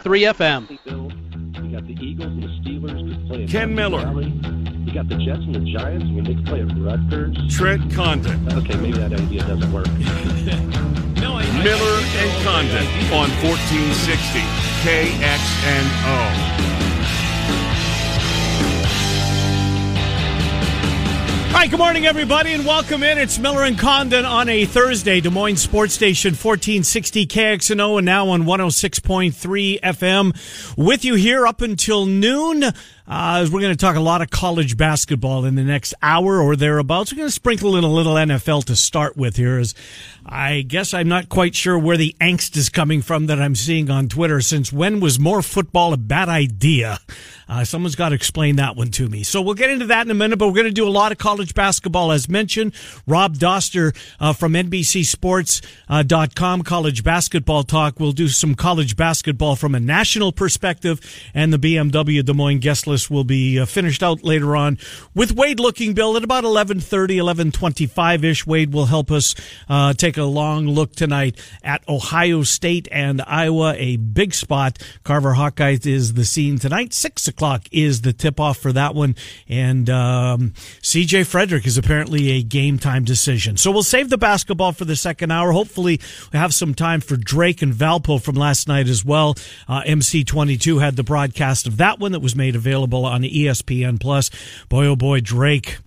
[0.00, 0.68] FM.
[0.84, 4.00] You got the Eagles and the Steelers play Ken Miller.
[4.00, 4.26] Valley.
[4.84, 6.04] You got the Jets and the Giants.
[6.04, 7.36] I mean, they could play at Rutgers.
[7.56, 8.46] Trent Condon.
[8.52, 9.86] Okay, maybe that idea doesn't work.
[11.20, 14.40] No, I, I- Miller I think and Condon on 1460
[14.82, 16.71] KXNO.
[21.52, 23.18] Right, good morning, everybody, and welcome in.
[23.18, 28.30] It's Miller and Condon on a Thursday, Des Moines Sports Station 1460 KXNO, and now
[28.30, 30.76] on 106.3 FM.
[30.78, 32.64] With you here up until noon.
[33.06, 36.56] Uh, we're going to talk a lot of college basketball in the next hour or
[36.56, 37.12] thereabouts.
[37.12, 39.58] We're going to sprinkle in a little NFL to start with here.
[39.58, 39.74] As
[40.24, 43.90] I guess I'm not quite sure where the angst is coming from that I'm seeing
[43.90, 44.40] on Twitter.
[44.40, 47.00] Since when was more football a bad idea?
[47.48, 49.22] Uh, someone's got to explain that one to me.
[49.22, 51.12] So we'll get into that in a minute, but we're going to do a lot
[51.12, 52.74] of college basketball as mentioned.
[53.06, 58.00] Rob Dauster uh, from NBCSports.com, college basketball talk.
[58.00, 61.00] We'll do some college basketball from a national perspective,
[61.34, 64.78] and the BMW Des Moines guest list will be uh, finished out later on
[65.14, 68.46] with Wade Lookingbill at about 11:30, 11:25 ish.
[68.46, 69.34] Wade will help us
[69.68, 74.78] uh, take a long look tonight at Ohio State and Iowa, a big spot.
[75.04, 76.94] Carver Hawkeyes is the scene tonight.
[76.94, 79.16] Six o'clock is the tip off for that one,
[79.48, 83.56] and um, CJ Frederick is apparently a game time decision.
[83.56, 85.52] So we'll save the basketball for the second hour.
[85.52, 86.00] Hopefully,
[86.32, 89.34] we have some time for Drake and Valpo from last night as well.
[89.68, 94.30] Uh, MC22 had the broadcast of that one that was made available on ESPN Plus.
[94.68, 95.78] Boy, oh boy, Drake.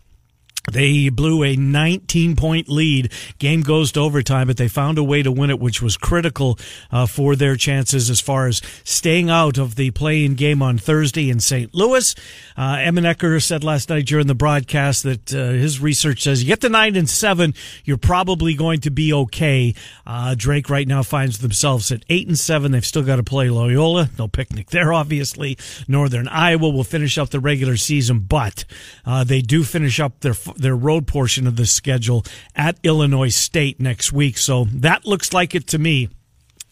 [0.71, 3.11] They blew a 19 point lead.
[3.39, 6.57] Game goes to overtime, but they found a way to win it, which was critical
[6.91, 10.77] uh, for their chances as far as staying out of the play in game on
[10.77, 11.73] Thursday in St.
[11.73, 12.15] Louis.
[12.57, 16.61] Uh, Emenecker said last night during the broadcast that uh, his research says you get
[16.61, 19.73] to nine and seven, you're probably going to be okay.
[20.05, 22.71] Uh, Drake right now finds themselves at eight and seven.
[22.71, 24.09] They've still got to play Loyola.
[24.17, 25.57] No picnic there, obviously.
[25.87, 28.65] Northern Iowa will finish up the regular season, but
[29.05, 33.79] uh, they do finish up their their road portion of the schedule at Illinois State
[33.79, 34.37] next week.
[34.37, 36.09] So that looks like it to me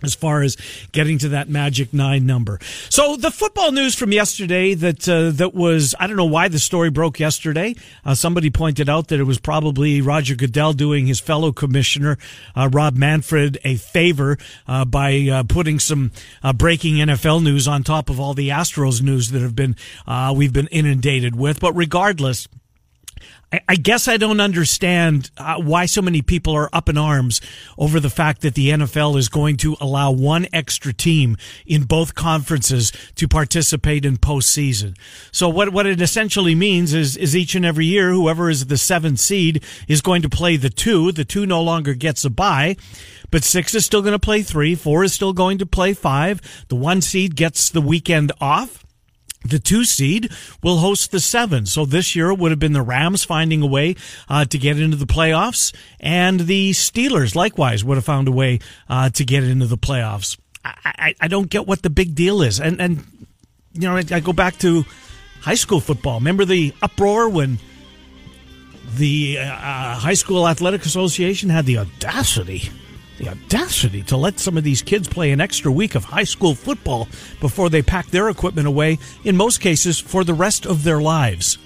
[0.03, 0.57] as far as
[0.91, 2.59] getting to that magic nine number.
[2.89, 6.59] So the football news from yesterday that uh, that was I don't know why the
[6.59, 7.75] story broke yesterday.
[8.05, 12.17] Uh, somebody pointed out that it was probably Roger Goodell doing his fellow commissioner
[12.55, 16.11] uh, Rob Manfred a favor uh, by uh, putting some
[16.43, 19.75] uh, breaking NFL news on top of all the Astros news that have been
[20.35, 21.59] we've been inundated with.
[21.59, 22.47] But regardless.
[23.67, 27.41] I- guess I don't understand uh, why so many people are up in arms
[27.77, 32.15] over the fact that the NFL is going to allow one extra team in both
[32.15, 34.95] conferences to participate in postseason.
[35.31, 38.77] So what what it essentially means is is each and every year whoever is the
[38.77, 41.11] seventh seed is going to play the two.
[41.11, 42.77] The two no longer gets a bye.
[43.31, 44.75] But six is still going to play three.
[44.75, 46.39] Four is still going to play five.
[46.67, 48.82] The one seed gets the weekend off.
[49.45, 50.31] The two seed
[50.61, 51.65] will host the seven.
[51.65, 53.95] So this year it would have been the Rams finding a way
[54.29, 58.59] uh, to get into the playoffs, and the Steelers likewise would have found a way
[58.89, 60.37] uh, to get into the playoffs.
[60.63, 63.03] I, I, I don't get what the big deal is, and and
[63.73, 64.85] you know I, I go back to
[65.41, 66.19] high school football.
[66.19, 67.59] Remember the uproar when
[68.95, 72.69] the uh, high school athletic association had the audacity
[73.23, 76.55] the audacity to let some of these kids play an extra week of high school
[76.55, 77.07] football
[77.39, 81.57] before they pack their equipment away, in most cases, for the rest of their lives.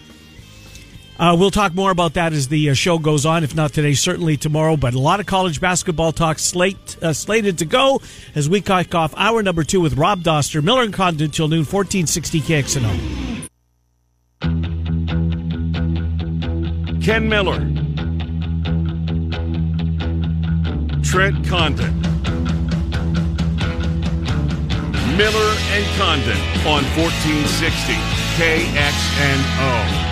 [1.19, 3.43] Uh, we'll talk more about that as the uh, show goes on.
[3.43, 4.77] If not today, certainly tomorrow.
[4.77, 8.01] But a lot of college basketball talk slate, uh, slated to go
[8.35, 11.65] as we kick off hour number two with Rob Dauster, Miller and Condon till noon,
[11.65, 13.43] 1460 KXNO.
[17.03, 17.76] Ken Miller.
[21.07, 22.01] Trent Condon.
[25.15, 26.37] Miller and Condon
[26.67, 27.93] on 1460
[28.35, 30.07] KXNO.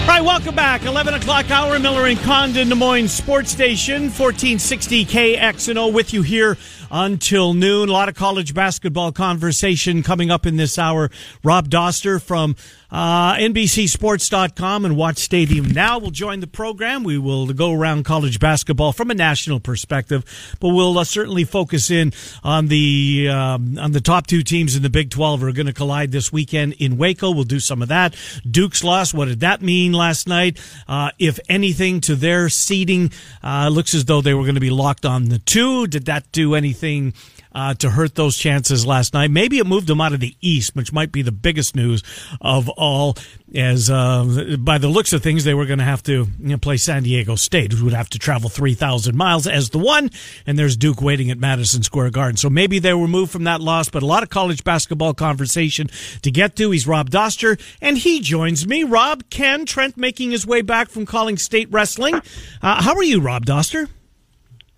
[0.00, 0.84] All right, welcome back.
[0.86, 6.56] 11 o'clock hour, Miller and Condon, Des Moines Sports Station, 1460 KXNO with you here
[6.90, 7.90] until noon.
[7.90, 11.10] A lot of college basketball conversation coming up in this hour.
[11.44, 12.56] Rob Dauster from
[12.92, 17.02] uh, NBCSports.com and Watch Stadium Now will join the program.
[17.02, 21.90] We will go around college basketball from a national perspective, but we'll uh, certainly focus
[21.90, 22.12] in
[22.44, 25.66] on the um, on the top two teams in the Big 12 who are going
[25.66, 27.30] to collide this weekend in Waco.
[27.30, 28.14] We'll do some of that.
[28.48, 29.14] Duke's loss.
[29.14, 30.60] What did that mean last night?
[30.86, 33.10] Uh, if anything, to their seeding,
[33.42, 35.86] uh, looks as though they were going to be locked on the two.
[35.86, 37.14] Did that do anything?
[37.54, 39.30] Uh, to hurt those chances last night.
[39.30, 42.02] Maybe it moved them out of the East, which might be the biggest news
[42.40, 43.14] of all.
[43.54, 46.56] As uh, by the looks of things, they were going to have to you know,
[46.56, 50.08] play San Diego State, who would have to travel three thousand miles as the one,
[50.46, 52.38] and there's Duke waiting at Madison Square Garden.
[52.38, 55.88] So maybe they were moved from that loss, but a lot of college basketball conversation
[56.22, 56.70] to get to.
[56.70, 58.84] He's Rob Dauster, and he joins me.
[58.84, 62.14] Rob, Ken, Trent making his way back from calling state wrestling.
[62.62, 63.90] Uh, how are you, Rob Dauster?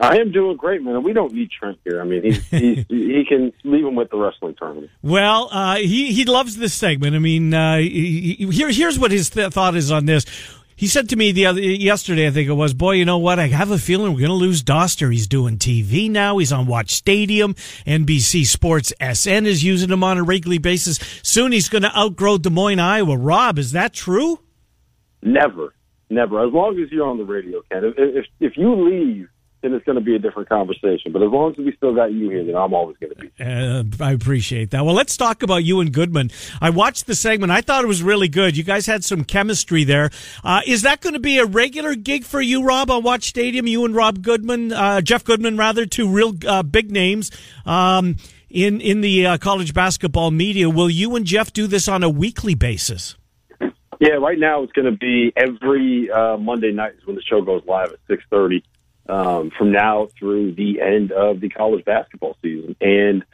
[0.01, 1.03] I am doing great, man.
[1.03, 2.01] We don't need Trent here.
[2.01, 2.45] I mean, he's
[2.89, 4.91] he can leave him with the wrestling tournament.
[5.03, 7.15] Well, uh, he he loves this segment.
[7.15, 10.25] I mean, uh, he, he, here here's what his th- thought is on this.
[10.77, 13.39] He said to me the other yesterday, I think it was, "Boy, you know what?
[13.39, 15.13] I have a feeling we're going to lose Dauster.
[15.13, 16.39] He's doing TV now.
[16.39, 17.55] He's on Watch Stadium.
[17.87, 20.99] NBC Sports SN is using him on a regular basis.
[21.23, 23.17] Soon he's going to outgrow Des Moines, Iowa.
[23.17, 24.41] Rob, is that true?
[25.23, 25.73] Never,
[26.11, 26.45] never.
[26.45, 27.85] As long as you're on the radio, Ken.
[27.85, 29.29] If if, if you leave
[29.65, 31.11] then it's going to be a different conversation.
[31.11, 33.31] But as long as we still got you here, then I'm always going to be.
[33.41, 34.85] Uh, I appreciate that.
[34.85, 36.31] Well, let's talk about you and Goodman.
[36.61, 37.51] I watched the segment.
[37.51, 38.57] I thought it was really good.
[38.57, 40.11] You guys had some chemistry there.
[40.45, 43.67] Uh, is that going to be a regular gig for you, Rob, on Watch Stadium?
[43.67, 47.31] You and Rob Goodman, uh, Jeff Goodman, rather, two real uh, big names.
[47.65, 48.17] Um,
[48.51, 52.11] in in the uh, college basketball media, will you and Jeff do this on a
[52.11, 53.17] weekly basis?
[53.99, 57.41] Yeah, right now it's going to be every uh, Monday night is when the show
[57.41, 58.63] goes live at six thirty
[59.09, 62.77] um, from now through the end of the college basketball season.
[62.81, 63.25] And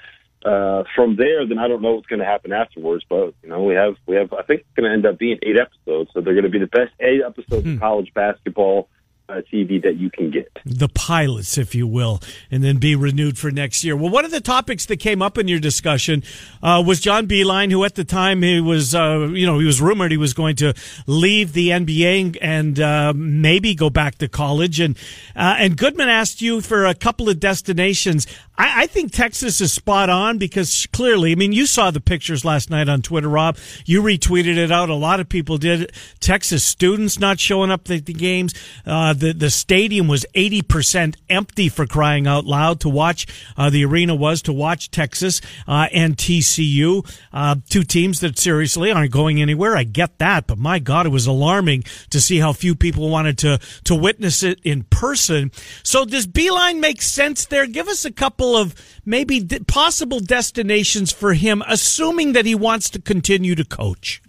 [0.44, 3.04] uh, from there, then I don't know what's going to happen afterwards.
[3.08, 5.38] But you know, we have we have I think it's going to end up being
[5.42, 6.10] eight episodes.
[6.12, 7.74] So they're going to be the best eight episodes hmm.
[7.74, 8.88] of college basketball
[9.30, 10.50] uh, TV that you can get.
[10.64, 13.96] The pilots, if you will, and then be renewed for next year.
[13.96, 16.22] Well, one of the topics that came up in your discussion
[16.62, 19.80] uh, was John Beilein, who at the time he was, uh, you know, he was
[19.80, 20.74] rumored he was going to
[21.06, 24.80] leave the NBA and uh, maybe go back to college.
[24.80, 24.96] And
[25.36, 28.26] uh, and Goodman asked you for a couple of destinations.
[28.60, 32.44] I, I, think Texas is spot on because clearly, I mean, you saw the pictures
[32.44, 33.56] last night on Twitter, Rob.
[33.86, 34.90] You retweeted it out.
[34.90, 35.90] A lot of people did.
[36.20, 38.52] Texas students not showing up at the games.
[38.84, 43.26] Uh, the the stadium was eighty percent empty for crying out loud to watch.
[43.56, 48.92] Uh, the arena was to watch Texas uh, and TCU, uh, two teams that seriously
[48.92, 49.74] aren't going anywhere.
[49.74, 53.38] I get that, but my God, it was alarming to see how few people wanted
[53.38, 55.50] to to witness it in person.
[55.82, 57.66] So does Beilein make sense there?
[57.66, 58.74] Give us a couple of
[59.04, 64.22] maybe possible destinations for him, assuming that he wants to continue to coach.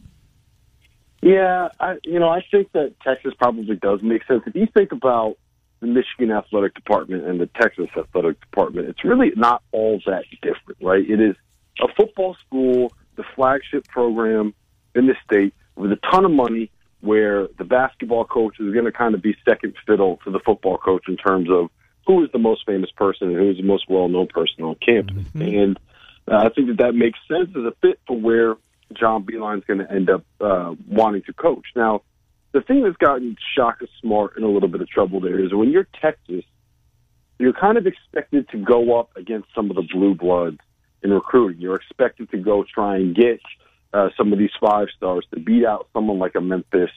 [1.21, 4.43] Yeah, I, you know, I think that Texas probably does make sense.
[4.47, 5.37] If you think about
[5.79, 10.81] the Michigan athletic department and the Texas athletic department, it's really not all that different,
[10.81, 11.07] right?
[11.07, 11.35] It is
[11.79, 14.53] a football school, the flagship program
[14.95, 16.71] in the state with a ton of money
[17.01, 20.77] where the basketball coach is going to kind of be second fiddle to the football
[20.77, 21.69] coach in terms of
[22.07, 25.23] who is the most famous person and who is the most well-known person on campus.
[25.35, 25.41] Mm-hmm.
[25.41, 25.79] And
[26.27, 28.55] uh, I think that that makes sense as a fit for where
[28.93, 31.65] John Beilein's going to end up uh, wanting to coach.
[31.75, 32.01] Now,
[32.51, 35.71] the thing that's gotten Shaka Smart in a little bit of trouble there is when
[35.71, 36.43] you're Texas,
[37.39, 40.59] you're kind of expected to go up against some of the blue bloods
[41.01, 41.61] in recruiting.
[41.61, 43.39] You're expected to go try and get
[43.93, 46.91] uh, some of these five stars to beat out someone like a Memphis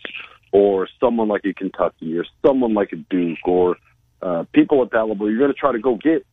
[0.52, 3.76] or someone like a Kentucky or someone like a Duke or
[4.24, 5.28] uh, people at that level.
[5.28, 6.26] You're going to try to go get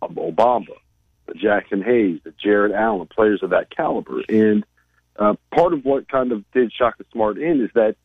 [0.00, 0.76] a Mo Bamba,
[1.28, 4.22] a Jaxson Hayes, a Jarrett Allen, players of that caliber.
[4.28, 4.64] And
[5.16, 7.96] uh, part of what kind of did Shaka Smart in is that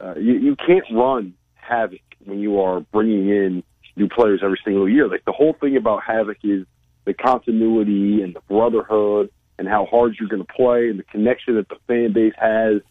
[0.00, 3.62] uh, you, you can't run havoc when you are bringing in
[3.96, 5.08] new players every single year.
[5.08, 6.66] Like the whole thing about havoc is
[7.06, 11.54] the continuity and the brotherhood and how hard you're going to play and the connection
[11.54, 12.82] that the fan base has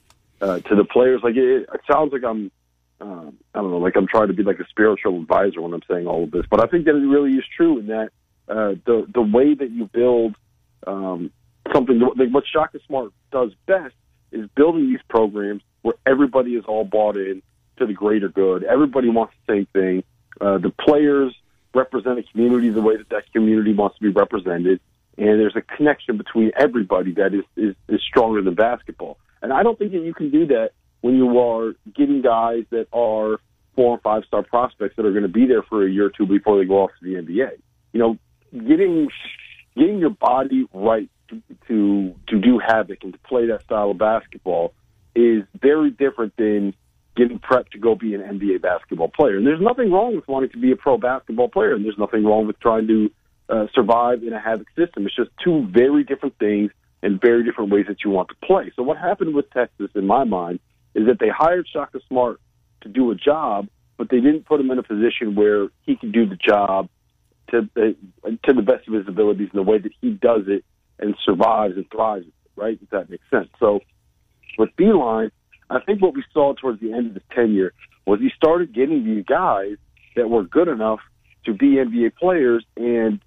[0.41, 1.21] uh, to the players.
[1.23, 2.51] Like it, it sounds like I'm,
[3.03, 5.81] um, I don't know, like I'm trying to be like a spiritual advisor when I'm
[5.89, 8.09] saying all of this, but I think that it really is true in that
[8.47, 10.35] uh, the the way that you build
[10.87, 11.31] um,
[11.73, 13.93] something what Shaka Smart does best
[14.31, 17.41] is building these programs where everybody is all bought in
[17.77, 18.63] to the greater good.
[18.63, 20.03] Everybody wants the same thing.
[20.39, 21.35] Uh, the players
[21.73, 24.79] represent a community the way that that community wants to be represented,
[25.17, 29.17] and there's a connection between everybody that is, is, is stronger than basketball.
[29.41, 30.71] And I don't think that you can do that
[31.03, 33.37] when you are getting guys that are
[33.75, 36.09] four and five star prospects that are going to be there for a year or
[36.09, 37.59] two before they go off to the NBA.
[37.91, 38.17] You know,
[38.53, 39.09] getting
[39.75, 41.09] getting your body right
[41.67, 44.73] to to do havoc and to play that style of basketball
[45.13, 46.73] is very different than
[47.17, 49.35] getting prepped to go be an NBA basketball player.
[49.35, 52.23] And there's nothing wrong with wanting to be a pro basketball player, and there's nothing
[52.23, 53.11] wrong with trying to
[53.49, 55.05] uh, survive in a havoc system.
[55.05, 58.71] It's just two very different things and very different ways that you want to play.
[58.77, 60.59] So what happened with Texas, in my mind,
[60.95, 62.39] is that they hired Shaka Smart
[62.81, 66.11] to do a job, but they didn't put him in a position where he could
[66.11, 66.89] do the job
[67.51, 67.95] to the
[68.43, 70.63] to the best of his abilities in the way that he does it
[70.99, 72.25] and survives and thrives.
[72.55, 72.77] Right?
[72.81, 73.49] If that makes sense.
[73.59, 73.79] So
[74.57, 75.31] with Beilein,
[75.69, 77.73] I think what we saw towards the end of his tenure
[78.05, 79.77] was he started getting these guys
[80.15, 80.99] that were good enough
[81.45, 83.19] to be NBA players, and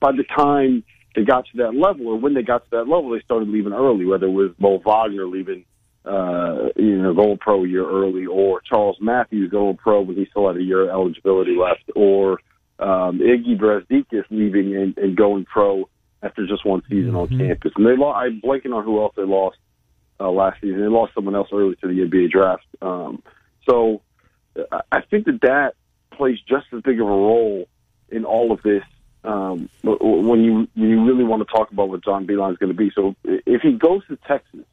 [0.00, 3.10] by the time they got to that level, or when they got to that level,
[3.10, 4.04] they started leaving early.
[4.04, 5.64] Whether it was Mo Wagner leaving,
[6.04, 10.26] uh, you know, going pro a year early, or Charles Matthews going pro when he
[10.30, 12.40] still had a year of eligibility left, or
[12.78, 15.88] um, Iggy Brazdeikis leaving and, and going pro
[16.22, 17.34] after just one season mm-hmm.
[17.34, 17.72] on campus.
[17.76, 18.16] And they lost.
[18.18, 19.56] I'm blanking on who else they lost
[20.20, 20.80] uh, last season.
[20.80, 22.66] They lost someone else early to the NBA draft.
[22.82, 23.22] Um,
[23.68, 24.02] so
[24.92, 25.74] I think that that
[26.10, 27.66] plays just as big of a role
[28.10, 28.84] in all of this
[29.24, 32.70] um, when you when you really want to talk about what John Beilein is going
[32.70, 32.90] to be.
[32.94, 34.63] So if he goes to Texas,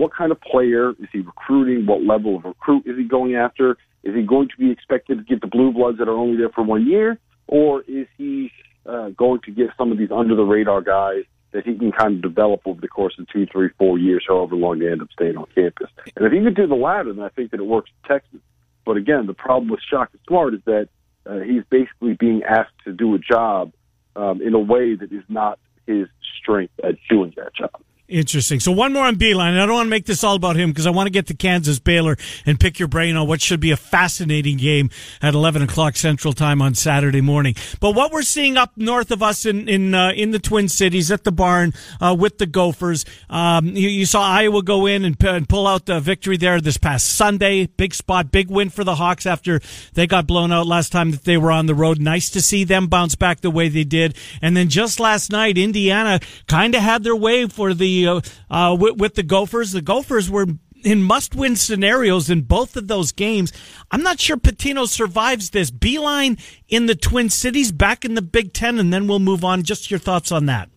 [0.00, 1.84] what kind of player is he recruiting?
[1.84, 3.76] What level of recruit is he going after?
[4.02, 6.48] Is he going to be expected to get the blue bloods that are only there
[6.48, 8.50] for one year, or is he
[8.86, 12.16] uh, going to get some of these under the radar guys that he can kind
[12.16, 15.08] of develop over the course of two, three, four years, however long they end up
[15.12, 15.90] staying on campus?
[16.16, 18.40] And if he could do the latter, then I think that it works in Texas.
[18.86, 20.88] But again, the problem with Shaka Smart is that
[21.26, 23.72] uh, he's basically being asked to do a job
[24.16, 26.06] um, in a way that is not his
[26.40, 27.82] strength at doing that job.
[28.10, 28.58] Interesting.
[28.58, 29.56] So one more on Beilein.
[29.56, 31.34] I don't want to make this all about him because I want to get to
[31.34, 34.90] Kansas Baylor and pick your brain on what should be a fascinating game
[35.22, 37.54] at 11 o'clock Central Time on Saturday morning.
[37.78, 41.12] But what we're seeing up north of us in in uh, in the Twin Cities
[41.12, 45.22] at the barn uh, with the Gophers, um, you, you, saw Iowa go in and,
[45.22, 47.66] and, pull out the victory there this past Sunday.
[47.66, 49.60] Big spot, big win for the Hawks after
[49.94, 52.00] they got blown out last time that they were on the road.
[52.00, 54.16] Nice to see them bounce back the way they did.
[54.42, 58.76] And then just last night, Indiana kind of had their way for the uh, uh,
[58.78, 59.72] with, with the Gophers.
[59.72, 60.46] The Gophers were
[60.82, 63.52] in must-win scenarios in both of those games.
[63.90, 65.70] I'm not sure Pitino survives this.
[65.70, 69.62] Beilein in the Twin Cities, back in the Big Ten, and then we'll move on.
[69.62, 70.70] Just your thoughts on that.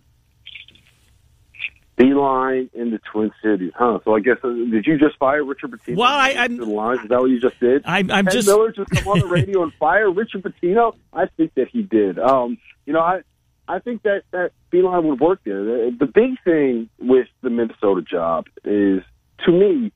[1.98, 4.00] Beilein in the Twin Cities, huh?
[4.03, 5.98] So I guess uh, did you just fire Richard Pitino?
[5.98, 7.01] Well, I, I'm, the lines.
[7.01, 7.84] Is that what you just did?
[7.86, 10.96] I, I'm Ted just Miller just come on the radio and fire Richard Pitino.
[11.13, 12.18] I think that he did.
[12.18, 13.22] Um, you know, I
[13.67, 15.63] I think that that Beilein would work there.
[15.63, 19.01] The, big thing with the Minnesota job is,
[19.46, 19.91] to me,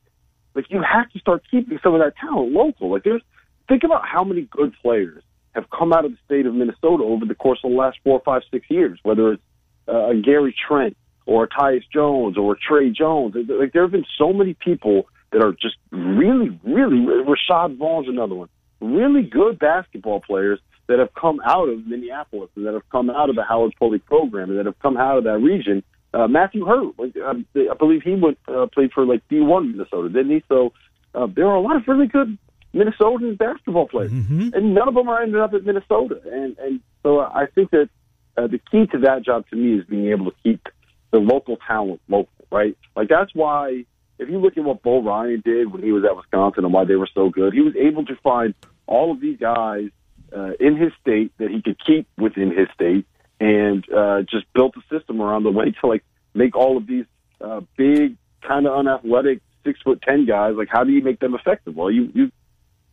[0.55, 2.91] like you have to start keeping some of that talent local.
[2.91, 3.21] Like there's,
[3.67, 7.25] think about how many good players have come out of the state of Minnesota over
[7.25, 8.99] the course of the last four, five, six years.
[9.03, 9.43] Whether it's
[9.87, 10.95] uh, Gary Trent
[11.25, 15.51] or Tyus Jones or Tre Jones, like there have been so many people that are
[15.51, 17.05] just really, really.
[17.25, 18.49] Rashad Vaughn's another one.
[18.79, 23.29] Really good basketball players that have come out of Minneapolis and that have come out
[23.29, 25.83] of the Howard Pulley program and that have come out of that region.
[26.13, 30.31] Uh, Matthew Hurt, um, I believe he went uh, played for like D1 Minnesota, didn't
[30.31, 30.43] he?
[30.47, 30.73] So
[31.13, 32.37] uh, there are a lot of really good
[32.73, 34.49] Minnesotan basketball players, mm-hmm.
[34.53, 36.21] and none of them are ended up at Minnesota.
[36.31, 37.89] And and so I think that
[38.37, 40.67] uh, the key to that job to me is being able to keep
[41.11, 42.77] the local talent local, right?
[42.95, 43.85] Like that's why
[44.19, 46.85] if you look at what Bo Ryan did when he was at Wisconsin and why
[46.85, 48.53] they were so good, he was able to find
[48.85, 49.89] all of these guys
[50.35, 53.05] uh, in his state that he could keep within his state,
[53.39, 56.03] and uh, just built a system around the way to like
[56.33, 57.05] make all of these
[57.41, 60.55] uh, big, kind of unathletic six foot ten guys.
[60.55, 61.75] Like, how do you make them effective?
[61.75, 62.31] Well, you you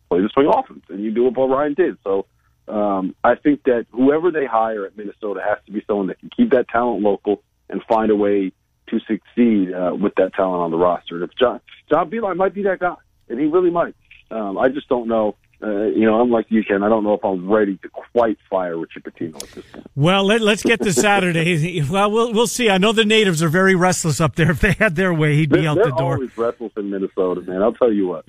[0.09, 1.97] play the swing offense, and you do what Paul Ryan did.
[2.03, 2.25] So.
[2.67, 6.31] Um, I think that whoever they hire at Minnesota has to be someone that can
[6.35, 8.53] keep that talent local and find a way
[8.87, 11.15] to succeed uh, with that talent on the roster.
[11.15, 12.95] And if John John Beilein might be that guy,
[13.29, 13.95] and he really might.
[14.31, 17.23] Um, I just don't know uh, you know, unlike you, Ken, I don't know if
[17.23, 19.87] I'm ready to quite fire Richard Pitino at this point.
[19.95, 21.81] Well, let, us get to Saturday.
[21.89, 22.69] well, we'll we'll see.
[22.69, 24.51] I know the natives are very restless up there.
[24.51, 25.95] If they had their way, he'd be they're, out the door.
[25.95, 27.61] They're always restless in Minnesota, man.
[27.61, 28.25] I'll tell you what.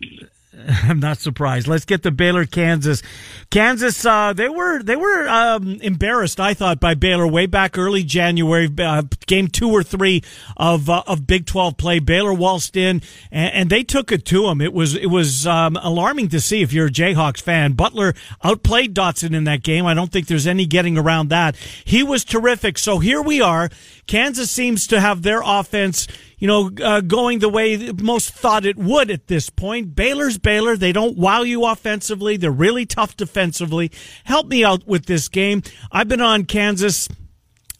[0.85, 1.67] I'm not surprised.
[1.67, 3.03] Let's get to Baylor, Kansas.
[3.51, 8.03] Kansas, uh, they were they were um, embarrassed, I thought, by Baylor way back early
[8.03, 10.23] January, uh, game two or three
[10.57, 11.99] of uh, of Big 12 play.
[11.99, 14.61] Baylor waltzed in and, and, they took it to them.
[14.61, 17.73] It was it was um, alarming to see if you're a Jayhawks fan.
[17.73, 19.87] Butler outplayed Dotson in that game.
[19.87, 21.57] I don't think there's any getting around that.
[21.85, 22.79] He was terrific.
[22.79, 23.69] So here we are.
[24.07, 26.07] Kansas seems to have their offense
[26.38, 29.95] you know, uh, going the way most thought it would at this point.
[29.95, 30.76] Baylor's Baylor.
[30.76, 32.37] They don't wow you offensively.
[32.37, 33.90] They're really tough defensively.
[34.25, 35.62] Help me out with this game.
[35.90, 37.09] I've been on Kansas.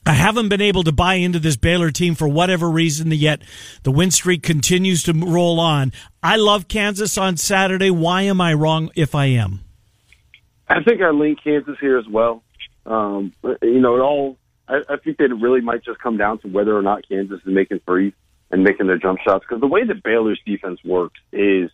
[0.05, 3.41] I haven't been able to buy into this Baylor team for whatever reason, yet
[3.83, 5.91] the win streak continues to roll on.
[6.23, 7.91] I love Kansas on Saturday.
[7.91, 9.65] Why am I wrong if I am?
[10.69, 12.41] I think I lean Kansas here as well.
[12.85, 14.37] Um, you know, it all,
[14.67, 17.41] I, I think that it really might just come down to whether or not Kansas
[17.45, 18.13] is making threes
[18.51, 19.45] and making their jump shots.
[19.47, 21.69] Because the way that Baylor's defense works is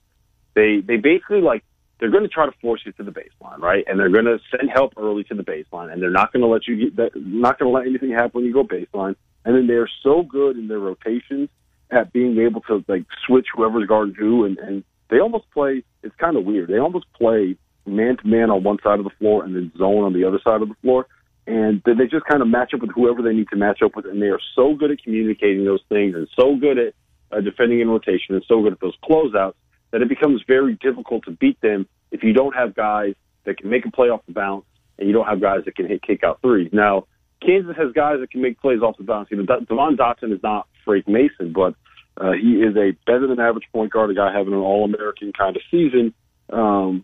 [0.56, 1.64] they they basically like
[2.00, 3.86] they're going to try to force you to the baseline, right?
[3.88, 6.48] And they're going to send help early to the baseline, and they're not going to
[6.48, 9.16] let you get that, not going to let anything happen when you go baseline.
[9.46, 11.50] And then they're so good in their rotations
[11.92, 15.84] at being able to like switch whoever's guarding who, and, and they almost play.
[16.02, 16.70] It's kind of weird.
[16.70, 20.04] They almost play man to man on one side of the floor and then zone
[20.04, 21.08] on the other side of the floor.
[21.46, 24.06] And they just kind of match up with whoever they need to match up with,
[24.06, 26.94] and they are so good at communicating those things, and so good at
[27.32, 29.56] uh, defending in rotation, and so good at those closeouts
[29.92, 33.14] that it becomes very difficult to beat them if you don't have guys
[33.46, 34.66] that can make a play off the bounce,
[34.98, 36.70] and you don't have guys that can hit kick out threes.
[36.72, 37.08] Now,
[37.46, 39.30] Kansas has guys that can make plays off the bounce.
[39.30, 41.76] You know, Devon Dotson is not Frank Mason, but
[42.18, 45.34] uh, he is a better than average point guard, a guy having an All American
[45.34, 46.14] kind of season.
[46.52, 47.04] Um,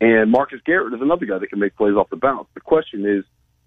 [0.00, 2.48] and Marcus Garrett is another guy that can make plays off the bounce.
[2.54, 3.24] The question is,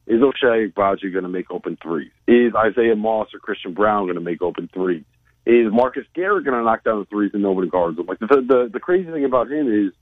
[0.07, 2.11] is Ochai Agbaji going to make open threes?
[2.27, 5.03] Is Isaiah Moss or Christian Braun going to make open threes?
[5.45, 8.05] Is Marcus Garrett going to knock down the threes and nobody guards him?
[8.05, 9.93] Like the the, the crazy thing about him is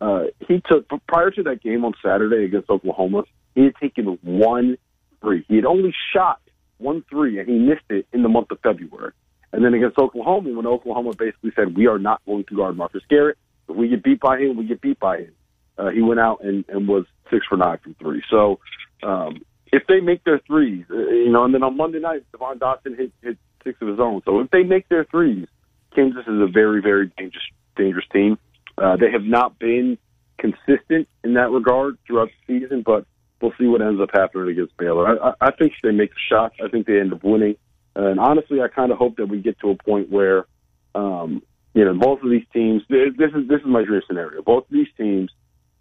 [0.00, 4.76] uh, he took prior to that game on Saturday against Oklahoma, he had taken one
[5.20, 5.44] three.
[5.48, 6.40] He had only shot
[6.78, 9.12] one three, and he missed it in the month of February.
[9.52, 13.02] And then against Oklahoma, when Oklahoma basically said, "We are not going to guard Marcus
[13.08, 13.38] Garrett.
[13.68, 15.32] If we get beat by him, we get beat by him."
[15.78, 18.22] Uh, he went out and, and was six for nine from three.
[18.30, 18.60] So
[19.04, 19.42] um,
[19.72, 22.96] if they make their threes, uh, you know, and then on Monday night, Devon Dotson
[22.96, 24.22] hit, hit six of his own.
[24.24, 25.46] So if they make their threes,
[25.94, 27.44] Kansas is a very, very dangerous,
[27.76, 28.38] dangerous team.
[28.76, 29.98] Uh, they have not been
[30.38, 33.06] consistent in that regard throughout the season, but
[33.40, 35.06] we'll see what ends up happening against Baylor.
[35.06, 36.56] I, I, think they make the shots.
[36.64, 37.56] I think they end up winning.
[37.94, 40.46] And honestly, I kind of hope that we get to a point where,
[40.94, 41.42] um,
[41.74, 42.82] you know, both of these teams.
[42.88, 44.42] This is this is my dream scenario.
[44.42, 45.30] Both of these teams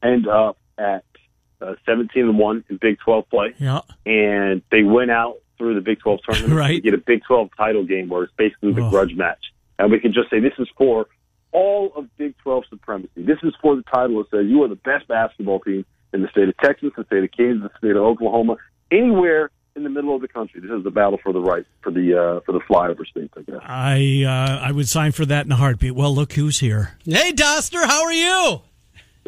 [0.03, 1.03] end up at
[1.63, 3.81] uh, 17 and one in Big 12 play, Yeah.
[4.05, 6.53] and they went out through the Big 12 tournament.
[6.59, 6.69] Right.
[6.71, 8.89] We get a Big 12 title game where it's basically the Oh.
[8.89, 9.43] grudge match,
[9.79, 11.07] and we can just say this is for
[11.51, 13.09] all of Big 12 supremacy.
[13.17, 16.27] This is for the title that says you are the best basketball team in the
[16.29, 18.57] state of Texas, the state of Kansas, the state of Oklahoma,
[18.91, 20.61] anywhere in the middle of the country.
[20.61, 23.41] This is the battle for the right for the uh, for the flyover states, I
[23.41, 23.59] guess.
[23.63, 25.95] I uh, I would sign for that in a heartbeat.
[25.95, 26.97] Well, look who's here.
[27.05, 28.61] Hey, Doster, how are you?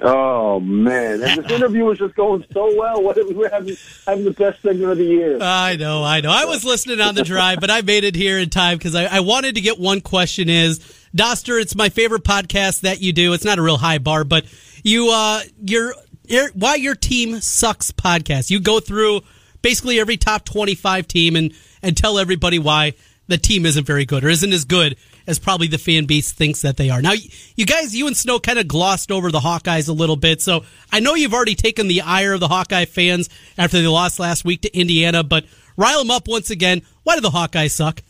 [0.01, 3.01] Oh man, and this interview was just going so well.
[3.01, 5.37] What we were having having the best segment of the year.
[5.41, 6.31] I know, I know.
[6.31, 9.05] I was listening on the drive, but I made it here in time because I,
[9.05, 10.79] I wanted to get one question is,
[11.15, 13.31] Dauster, it's my favorite podcast that you do.
[13.31, 14.45] It's not a real high bar, but
[14.83, 15.93] you, uh, your,
[16.27, 18.49] your why your team sucks podcast.
[18.49, 19.21] You go through
[19.61, 22.95] basically every top 25 team and, and tell everybody why
[23.27, 26.61] the team isn't very good or isn't as good as probably the fan base thinks
[26.61, 27.01] that they are.
[27.01, 27.13] Now,
[27.55, 30.41] you guys, you and Snow kind of glossed over the Hawkeyes a little bit.
[30.41, 34.19] So I know you've already taken the ire of the Hawkeye fans after they lost
[34.19, 35.45] last week to Indiana, but
[35.77, 36.81] rile them up once again.
[37.03, 38.01] Why do the Hawkeyes suck?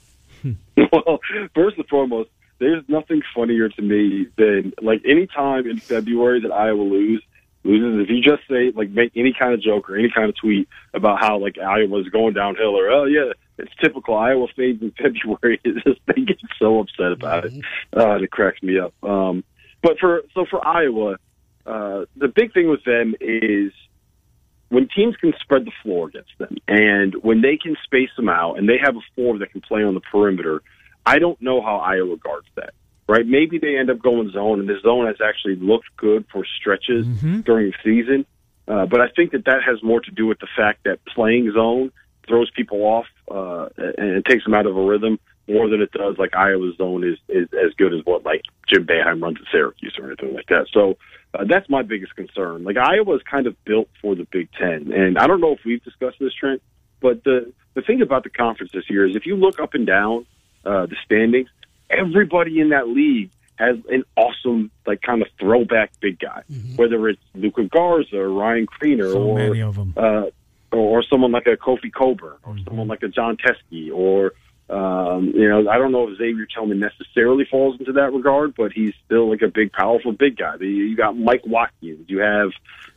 [0.43, 1.19] well,
[1.53, 6.51] first and foremost, there's nothing funnier to me than like any time in February that
[6.51, 7.23] Iowa lose
[7.65, 8.03] loses.
[8.03, 10.69] If you just say like make any kind of joke or any kind of tweet
[10.93, 15.59] about how like Iowa's going downhill or oh yeah, it's typical Iowa fades in February.
[15.65, 17.53] It's just they get so upset about it.
[17.95, 18.93] Uh, it cracks me up.
[19.03, 19.43] Um,
[19.81, 21.17] but for so for Iowa,
[21.65, 23.71] uh, the big thing with them is
[24.69, 28.57] when teams can spread the floor against them and when they can space them out
[28.57, 30.61] and they have a four that can play on the perimeter,
[31.05, 32.73] I don't know how Iowa guards that.
[33.07, 33.25] Right?
[33.25, 37.05] Maybe they end up going zone, and the zone has actually looked good for stretches
[37.43, 38.25] during the season.
[38.67, 41.51] Uh, but I think that that has more to do with the fact that playing
[41.53, 41.91] zone
[42.27, 45.91] throws people off uh, and it takes them out of a rhythm more than it
[45.91, 49.51] does like Iowa's zone is, is as good as what like Jim Boeheim runs at
[49.51, 50.67] Syracuse or anything like that.
[50.73, 50.97] So
[51.33, 52.63] uh, that's my biggest concern.
[52.63, 55.59] Like Iowa is kind of built for the Big Ten, and I don't know if
[55.65, 56.61] we've discussed this, Trent,
[56.99, 59.85] but the the thing about the conference this year is if you look up and
[59.85, 60.25] down
[60.65, 61.49] uh, the standings,
[61.89, 66.43] everybody in that league has an awesome like kind of throwback big guy,
[66.75, 69.93] whether it's Luka Garza or Ryan Kriener So or many of them.
[69.95, 70.25] uh,
[70.71, 74.33] or, someone like a Kofi Cockburn, or someone like a Jon Teske, or
[74.69, 78.73] um, you know, I don't know if Xavier Tillman necessarily falls into that regard, but
[78.73, 80.55] he's still like a big, powerful, big guy.
[80.59, 82.49] You got Mike Watkins, you have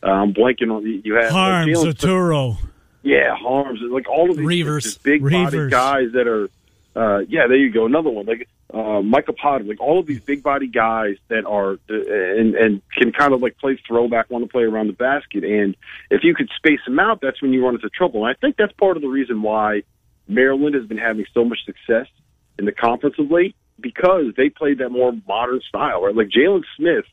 [0.03, 2.57] um, blanking on you have uh, Harms, Arturo.
[3.03, 5.01] yeah, Harms, like all of these Reavers.
[5.03, 5.71] big body Reavers.
[5.71, 6.49] guys that are.
[6.97, 7.87] Uh, yeah, there you go.
[7.87, 9.03] Another one like uh,
[9.41, 13.41] Potter, like all of these big body guys that are and and can kind of
[13.41, 15.77] like play throwback, want to play around the basket, and
[16.11, 18.27] if you could space them out, that's when you run into trouble.
[18.27, 19.83] And I think that's part of the reason why
[20.27, 22.07] Maryland has been having so much success
[22.59, 26.15] in the conference of late because they played that more modern style, right?
[26.15, 27.05] Like Jalen Smith,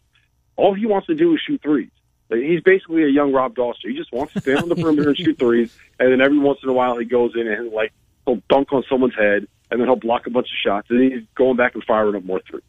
[0.58, 1.92] all he wants to do is shoot threes.
[2.30, 3.92] Like, he's basically a young Rob Dawson.
[3.92, 6.60] He just wants to stand on the perimeter and shoot threes, and then every once
[6.64, 7.94] in a while he goes in and like
[8.26, 11.12] he'll dunk on someone's head, and then he'll block a bunch of shots, and then
[11.12, 12.64] he's going back and firing up more threes.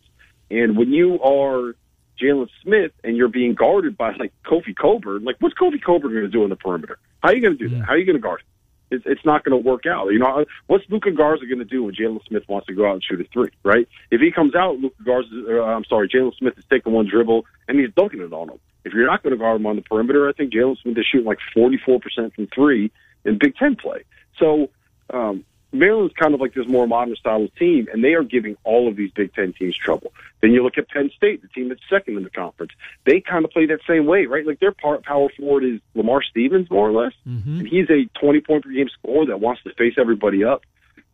[0.51, 1.75] And when you are
[2.21, 6.25] Jalen Smith and you're being guarded by like Kofi Cockburn, like what's Kofi Cockburn going
[6.25, 6.99] to do on the perimeter?
[7.23, 7.85] How are you going to do that?
[7.85, 8.47] How are you going to guard him?
[8.89, 10.09] It's, it's not going to work out.
[10.13, 12.95] You know, what's Luka Garza going to do when Jalen Smith wants to go out
[12.95, 13.89] and shoot a three, right?
[14.13, 17.47] If he comes out, Luka Garza, uh, I'm sorry, Jalen Smith is taking one dribble
[17.67, 18.61] and he's dunking it on him.
[18.85, 21.07] If you're not going to guard him on the perimeter, I think Jalen Smith is
[21.11, 22.01] shooting like 44%
[22.35, 22.93] from three
[23.25, 24.05] in Big Ten play.
[24.39, 24.71] So,
[25.13, 25.45] um,
[25.79, 28.89] Maryland's kind of like this more modern style of team, and they are giving all
[28.89, 30.12] of these Big Ten teams trouble.
[30.41, 32.73] Then you look at Penn State, the team that's second in the conference.
[33.05, 34.47] They kind of play that same way, right?
[34.47, 35.01] Like their power
[35.37, 37.61] forward is Lamar Stevens, more or less, mm-hmm.
[37.61, 40.62] and he's a 20 point per game scorer that wants to face everybody up.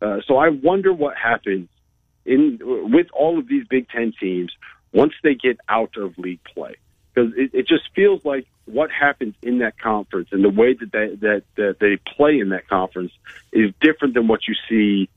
[0.01, 1.69] Uh, so I wonder what happens
[2.25, 4.51] in with all of these Big Ten teams
[4.93, 6.75] once they get out of league play,
[7.13, 10.91] because it, it just feels like what happens in that conference and the way that
[10.91, 13.11] they, that, that they play in that conference
[13.51, 15.09] is different than what you see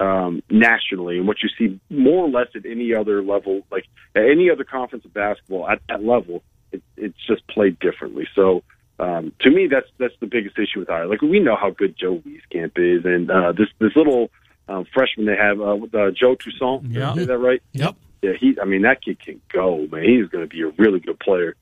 [0.00, 4.24] um, nationally and what you see more or less at any other level, like at
[4.24, 6.42] any other conference of basketball at that level.
[6.72, 8.26] It, it's just played differently.
[8.34, 8.62] So
[8.98, 11.08] um, to me, that's that's the biggest issue with Iowa.
[11.08, 14.30] Like we know how good Joe Wieskamp is, and uh, this this little
[14.68, 16.84] um, freshman they have uh, uh, Joe Toussaint.
[16.90, 17.62] Yeah, is that right?
[17.72, 17.96] Yep.
[18.24, 18.56] Yeah, he.
[18.58, 20.02] I mean, that kid can go, man.
[20.02, 21.56] He's going to be a really good player.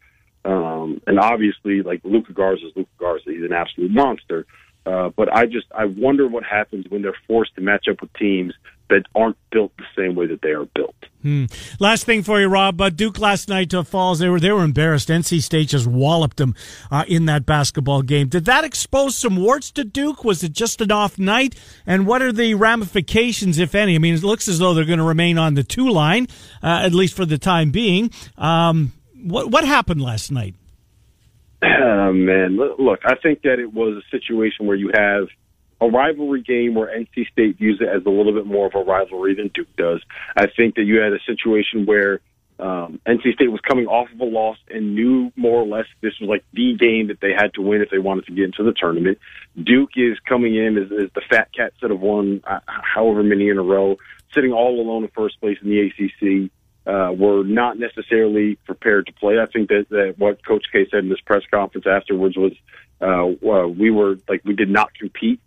[0.45, 3.33] Um, and obviously, like Luka Garza is Luka Garza.
[3.33, 4.47] He's an absolute monster.
[4.87, 8.13] Uh, but I just I wonder what happens when they're forced to match up with
[8.13, 8.55] teams
[8.93, 10.95] that aren't built the same way that they are built.
[11.23, 11.47] Hmm.
[11.81, 12.81] Last thing for you, Rob.
[12.81, 14.19] Uh, Duke last night to Falls.
[14.19, 15.09] They were they were embarrassed.
[15.09, 16.55] NC State just walloped them
[16.91, 18.29] uh, in that basketball game.
[18.29, 20.25] Did that expose some warts to Duke?
[20.25, 21.55] Was it just an off night?
[21.87, 23.95] And what are the ramifications, if any?
[23.95, 26.27] I mean, it looks as though they're going to remain on the two line
[26.63, 28.11] uh, at least for the time being.
[28.37, 30.55] Um, what what happened last night?
[31.63, 35.29] Oh, man, look, I think that it was a situation where you have
[35.83, 38.83] a rivalry game where NC State views it as a little bit more of a
[38.85, 40.01] rivalry than Duke does.
[40.37, 42.21] I think that you had a situation where
[42.61, 46.13] um, NC State was coming off of a loss and knew more or less this
[46.21, 48.63] was like the game that they had to win if they wanted to get into
[48.63, 49.19] the tournament.
[49.61, 53.49] Duke is coming in as, as the fat cats that have won uh, however many
[53.49, 53.97] in a row,
[54.33, 56.51] sitting all alone in first place in the ACC
[56.87, 59.41] uh, were not necessarily prepared to play.
[59.41, 62.53] I think that, that what Coach K said in this press conference afterwards was
[63.01, 65.41] uh, well, we were like we did not compete.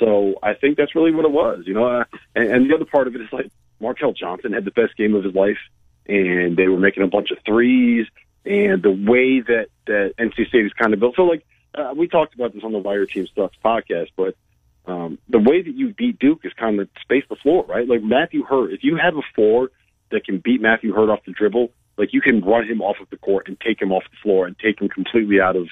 [0.00, 1.86] So I think that's really what it was, you know.
[1.86, 4.96] Uh, and, and the other part of it is like Markell Johnson had the best
[4.96, 5.58] game of his life,
[6.06, 8.06] and they were making a bunch of threes,
[8.44, 11.14] and the way that that NC State is kind of built.
[11.16, 14.34] So like uh, we talked about this on the Why Your Team Sucks podcast, but
[14.86, 17.86] um, the way that you beat Duke is kind of space the floor, right?
[17.86, 19.70] Like Matthew Hurt, if you have a four
[20.10, 23.10] that can beat Matthew Hurt off the dribble, like you can run him off of
[23.10, 25.68] the court and take him off the floor and take him completely out of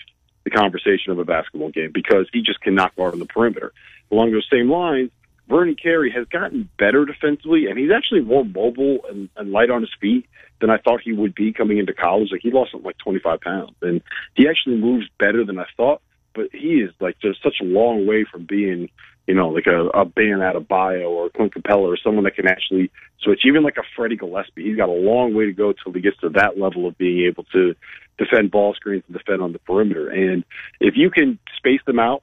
[0.49, 3.73] the conversation of a basketball game because he just cannot guard on the perimeter.
[4.11, 5.11] Along those same lines,
[5.49, 9.81] Vernon Carey has gotten better defensively, and he's actually more mobile and, and light on
[9.81, 10.27] his feet
[10.61, 12.31] than I thought he would be coming into college.
[12.31, 14.03] Like he lost something like 25 pounds, and
[14.35, 16.03] he actually moves better than I thought.
[16.35, 18.91] But he is like just such a long way from being
[19.29, 22.91] you know, like a, a Bam Adebayo or Clint Capela or someone that can actually
[23.21, 23.43] switch.
[23.45, 26.17] Even like a Freddie Gillespie, he's got a long way to go till he gets
[26.23, 27.75] to that level of being able to
[28.17, 30.09] defend ball screens and defend on the perimeter.
[30.09, 30.45] And
[30.81, 32.23] if you can space them out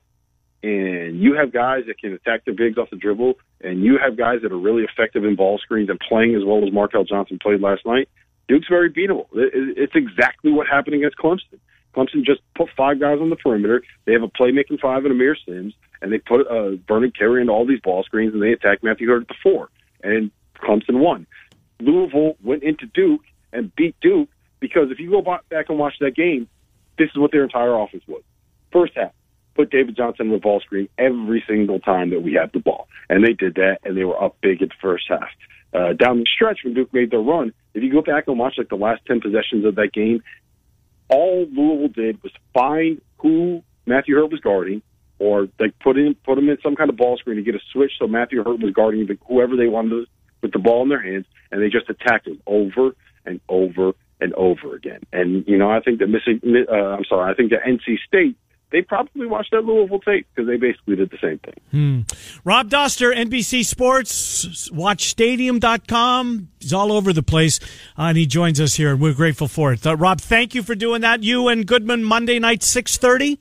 [0.64, 4.18] and you have guys that can attack the bigs off the dribble and you have
[4.18, 7.38] guys that are really effective in ball screens and playing as well as Markell Johnson
[7.40, 8.10] played last night,
[8.48, 9.28] Duke's very beatable.
[9.32, 11.60] It's exactly what happened against Clemson.
[11.96, 13.84] Clemson just put five guys on the perimeter.
[14.06, 17.52] They have a playmaking five in Aamir Simms and they put uh, Vernon Carey into
[17.52, 19.70] all these ball screens, and they attacked Matthew Hurt at the four,
[20.04, 21.26] and Clemson won.
[21.80, 26.16] Louisville went into Duke and beat Duke because if you go back and watch that
[26.16, 26.48] game,
[27.00, 28.22] this is what their entire offense was.
[28.72, 29.14] First half,
[29.56, 32.88] put David Johnson in the ball screen every single time that we had the ball,
[33.10, 35.30] and they did that, and they were up big at the first half.
[35.74, 38.60] Uh, down the stretch when Duke made their run, if you go back and watch
[38.60, 40.22] like the last ten possessions of that game,
[41.10, 44.84] all Louisville did was find who Matthew Hurt was guarding,
[45.20, 47.60] or they put in put them in some kind of ball screen to get a
[47.72, 50.08] switch so Matthew Hurt was guarding whoever they wanted
[50.42, 54.34] with the ball in their hands, and they just attacked him over and over and
[54.36, 55.02] over again.
[55.12, 58.38] And you know, I think that missing, uh, I'm sorry, I think that NC State
[58.72, 61.54] they probably watched that Louisville tape because they basically did the same thing.
[61.72, 62.02] Hmm.
[62.44, 66.50] Rob Dauster, NBC Sports, watchstadium.com.
[66.60, 67.60] He's all over the place,
[67.98, 69.86] uh, and he joins us here, and we're grateful for it.
[69.86, 71.24] Uh, Rob, thank you for doing that.
[71.24, 73.40] You and Goodman, Monday night, 630?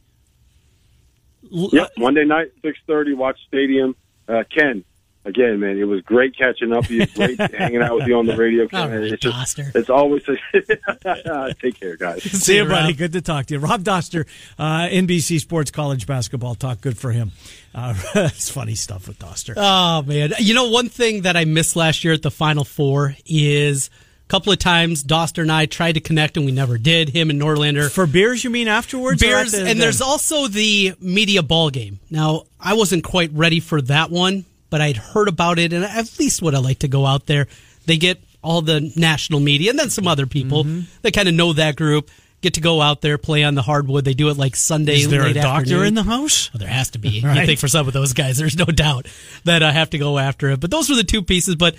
[1.54, 3.14] Yep, Monday night, six thirty.
[3.14, 3.94] Watch Stadium.
[4.26, 4.84] Uh, Ken,
[5.24, 6.88] again, man, it was great catching up.
[6.88, 8.66] With you great hanging out with you on the radio.
[8.68, 8.90] Ken.
[8.90, 12.22] Right, it's just, it's always a, take care, guys.
[12.44, 12.92] See you, buddy.
[12.92, 14.26] Good to talk to you, Rob Dauster,
[14.58, 16.80] uh, NBC Sports College Basketball Talk.
[16.80, 17.32] Good for him.
[17.74, 19.54] Uh, it's funny stuff with Dauster.
[19.56, 23.16] Oh man, you know one thing that I missed last year at the Final Four
[23.26, 23.90] is
[24.26, 27.10] A couple of times, Dauster and I tried to connect, and we never did.
[27.10, 29.20] Him and Norlander For beers, you mean afterwards?
[29.20, 32.00] beers, the and there's also the media ball game.
[32.10, 36.18] Now, I wasn't quite ready for that one, but I'd heard about it, and at
[36.18, 37.46] least would I like to go out there.
[37.86, 40.80] They get all the national media, and then some other people Mm-hmm.
[41.02, 42.10] that kind of know that group
[42.40, 44.04] get to go out there play on the hardwood.
[44.04, 44.96] They do it like Sunday.
[44.96, 45.86] Is there a doctor afternoon.
[45.86, 46.52] in the house?
[46.52, 47.20] Well, there has to be.
[47.24, 47.38] Right.
[47.38, 49.06] I think for some of those guys, there's no doubt
[49.44, 50.60] that I have to go after it.
[50.60, 51.56] But those were the two pieces.
[51.56, 51.76] But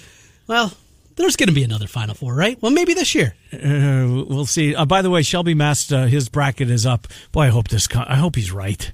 [0.48, 0.72] well,
[1.16, 2.62] there's going to be another Final Four, right?
[2.62, 3.36] Well, maybe this year.
[3.54, 4.76] Uh, we'll see.
[4.76, 7.08] Uh, by the way, Shelby Mast, uh, his bracket is up.
[7.32, 7.88] Boy, I hope this.
[7.88, 8.92] Co- I hope he's right.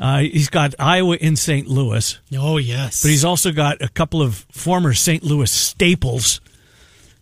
[0.00, 1.66] Uh, he's got Iowa in St.
[1.66, 5.24] Louis, Oh yes, but he's also got a couple of former St.
[5.24, 6.40] Louis staples.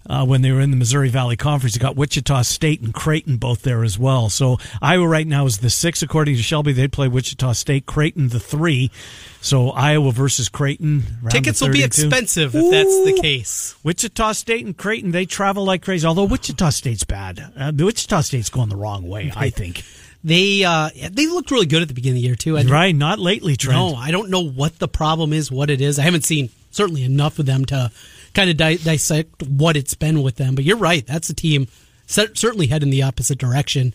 [0.09, 3.37] Uh, when they were in the Missouri Valley Conference, You got Wichita State and Creighton
[3.39, 4.29] both there as well.
[4.29, 6.73] So Iowa right now is the six, according to Shelby.
[6.73, 8.91] They'd play Wichita State, Creighton the three.
[9.41, 11.03] So Iowa versus Creighton.
[11.29, 11.85] tickets will be 32.
[12.07, 13.77] expensive if that's the case.
[13.83, 16.07] Wichita State and Creighton, they travel like crazy.
[16.07, 17.53] Although Wichita State's bad.
[17.57, 19.83] Uh, Wichita State's going the wrong way, I think.
[20.25, 22.59] They uh, they looked really good at the beginning of the year too.
[22.59, 22.95] I Right?
[22.95, 23.79] Not lately, Trent.
[23.79, 26.01] No, I don't know what the problem is, what it is.
[26.01, 27.93] I haven't seen certainly enough of them to
[28.37, 30.55] kind of di- dissect what it's been with them.
[30.55, 31.67] But you're right, that's a team
[32.07, 33.95] cer- certainly heading the opposite direction.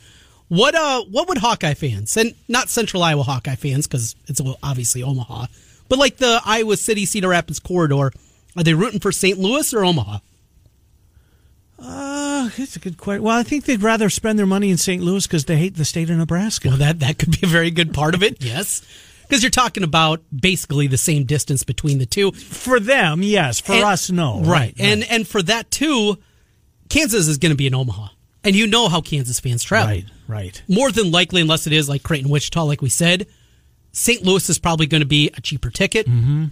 [0.50, 5.02] What uh, what would Hawkeye fans and not Central Iowa Hawkeye fans because it's obviously
[5.04, 5.46] Omaha,
[5.88, 8.12] but like the Iowa City Cedar Rapids corridor,
[8.58, 9.40] are they rooting for St.
[9.40, 10.20] Louis or Omaha?
[11.80, 13.24] Uh, it's a good question.
[13.24, 15.02] Well, I think they'd rather spend their money in St.
[15.02, 16.68] Louis because they hate the state of Nebraska.
[16.70, 18.44] Well, that that could be a very good part of it.
[18.44, 18.82] Yes,
[19.32, 22.34] because you're talking about basically the same distance between the two.
[22.34, 23.62] For them, yes.
[23.62, 24.42] For And- us, no.
[24.42, 24.76] Right.
[24.78, 26.18] And and for that too,
[26.90, 28.10] Kansas is going to be in Omaha,
[28.44, 29.88] and you know how Kansas fans travel.
[29.90, 30.62] right, right.
[30.68, 33.26] More than likely, unless it is like Creighton, Wichita, like we said,
[33.94, 34.22] St.
[34.24, 36.48] Louis is probably going to be a cheaper ticket, mm-hmm.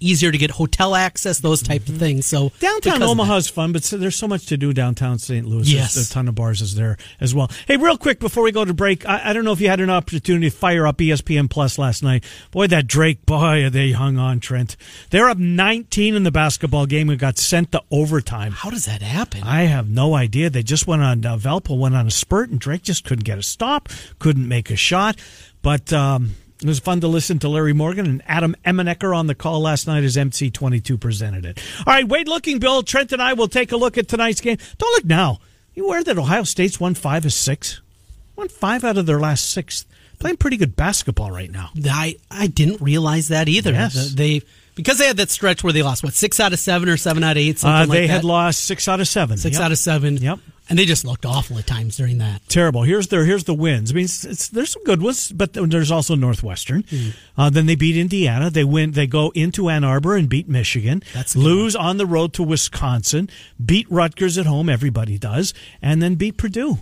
[0.00, 2.26] Easier to get hotel access, those type of things.
[2.26, 5.46] So Downtown Omaha is fun, but there's so much to do downtown St.
[5.46, 5.72] Louis.
[5.72, 5.94] Yes.
[5.94, 7.50] There's a ton of bars is there as well.
[7.66, 9.80] Hey, real quick before we go to break, I, I don't know if you had
[9.80, 12.24] an opportunity to fire up ESPN Plus last night.
[12.50, 14.76] Boy, that Drake, boy, they hung on, Trent.
[15.10, 18.52] They're up 19 in the basketball game and got sent to overtime.
[18.52, 19.42] How does that happen?
[19.42, 20.50] I have no idea.
[20.50, 23.38] They just went on, uh, Valpo went on a spurt, and Drake just couldn't get
[23.38, 25.18] a stop, couldn't make a shot.
[25.62, 26.32] But um,
[26.64, 29.86] it was fun to listen to Larry Morgan and Adam Emenecker on the call last
[29.86, 31.60] night as MC22 presented it.
[31.86, 34.56] All right, Wade Lookingbill, Trent and I will take a look at tonight's game.
[34.78, 35.38] Don't look now.
[35.74, 37.80] You aware that Ohio State's won five of six?
[38.36, 39.84] Won five out of their last six.
[40.18, 41.70] Playing pretty good basketball right now.
[41.90, 43.72] I I didn't realize that either.
[43.72, 44.14] Yes.
[44.14, 44.42] They
[44.76, 47.22] because they had that stretch where they lost what six out of seven or seven
[47.24, 47.58] out of eight.
[47.58, 49.36] Something Uh, like they had lost six out of seven.
[49.36, 49.64] six Yep.
[49.64, 50.16] out of seven.
[50.16, 50.38] Yep.
[50.68, 52.40] And they just looked awful at times during that.
[52.48, 52.84] terrible.
[52.84, 53.90] Here's their here's the wins.
[53.90, 56.84] I mean, it's, it's, there's some good ones, but there's also Northwestern.
[56.88, 57.08] Hmm.
[57.36, 58.48] Uh, then they beat Indiana.
[58.48, 58.92] They win.
[58.92, 61.02] They go into Ann Arbor and beat Michigan.
[61.12, 63.28] That's a good lose on the road to Wisconsin.
[63.62, 64.70] Beat Rutgers at home.
[64.70, 66.78] Everybody does, and then beat Purdue.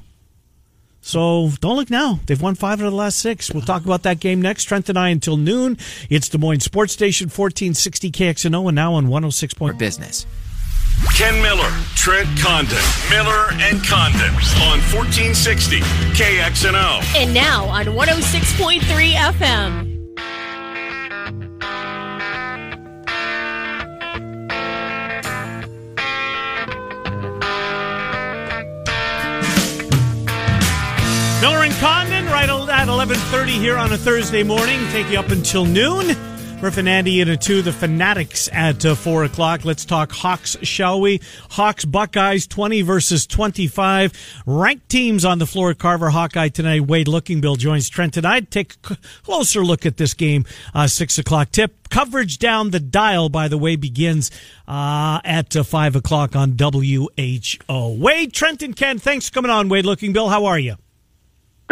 [1.04, 2.20] So don't look now.
[2.26, 3.52] They've won five out of the last six.
[3.52, 4.64] We'll talk about that game next.
[4.64, 5.76] Trent and I until noon.
[6.08, 9.54] It's Des Moines Sports Station 1460 KXNO and now on 106.
[9.54, 10.26] for business.
[11.16, 12.78] Ken Miller, Trent Condon,
[13.10, 14.34] Miller and Condon
[14.68, 15.80] on 1460
[16.14, 17.02] KXNO.
[17.16, 19.88] And now on 106.3 FM.
[31.40, 34.80] Miller and Condon, right at 11.30 here on a Thursday morning.
[34.90, 36.16] Take you up until noon.
[36.62, 39.64] And Andy in a two, the Fanatics at uh, 4 o'clock.
[39.64, 41.20] Let's talk Hawks, shall we?
[41.50, 44.12] Hawks, Buckeyes, 20 versus 25.
[44.46, 46.86] Ranked teams on the floor at Carver Hawkeye tonight.
[46.86, 48.52] Wade Lookingbill joins Trent tonight.
[48.52, 51.88] Take a closer look at this game, uh, 6 o'clock tip.
[51.90, 54.30] Coverage down the dial, by the way, begins
[54.68, 57.98] uh, at uh, 5 o'clock on WHO.
[57.98, 60.30] Wade, Trent, and Ken, thanks for coming on, Wade Lookingbill.
[60.30, 60.76] How are you?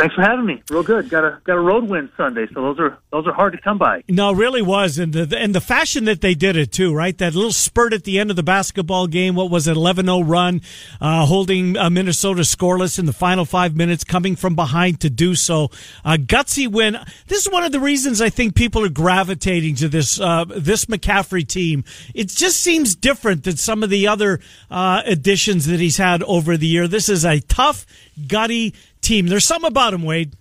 [0.00, 0.62] Thanks for having me.
[0.70, 1.10] Real good.
[1.10, 3.76] Got a got a road win Sunday, so those are those are hard to come
[3.76, 4.02] by.
[4.08, 7.18] No, really was, and the and the fashion that they did it too, right?
[7.18, 9.34] That little spurt at the end of the basketball game.
[9.34, 10.62] What was it, 11-0 run,
[11.02, 15.34] uh, holding uh, Minnesota scoreless in the final five minutes, coming from behind to do
[15.34, 15.64] so.
[16.02, 16.96] A gutsy win.
[17.26, 20.86] This is one of the reasons I think people are gravitating to this uh, this
[20.86, 21.84] McCaffery team.
[22.14, 26.56] It just seems different than some of the other uh, additions that he's had over
[26.56, 26.88] the year.
[26.88, 27.84] This is a tough,
[28.26, 29.26] gutty team.
[29.26, 30.32] There's some about him, Wade.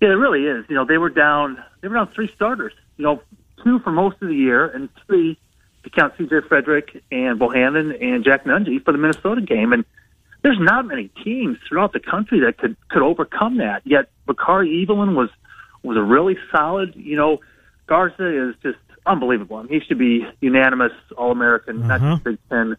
[0.00, 0.64] Yeah, it really is.
[0.68, 2.72] You know, they were down they were down three starters.
[2.96, 3.22] You know,
[3.64, 5.38] two for most of the year, and three
[5.84, 6.40] to count C.J.
[6.48, 9.72] Frederick and Bohannon and Jack Nunge for the Minnesota game.
[9.72, 9.84] And
[10.42, 13.82] there's not many teams throughout the country that could could overcome that.
[13.84, 15.30] Yet Bakari Evelyn was
[15.82, 16.94] was a really solid.
[16.96, 17.38] You know,
[17.86, 19.56] Garza is just unbelievable.
[19.56, 22.14] I mean, he should be unanimous All American, not Uh-huh.
[22.14, 22.76] just Big Ten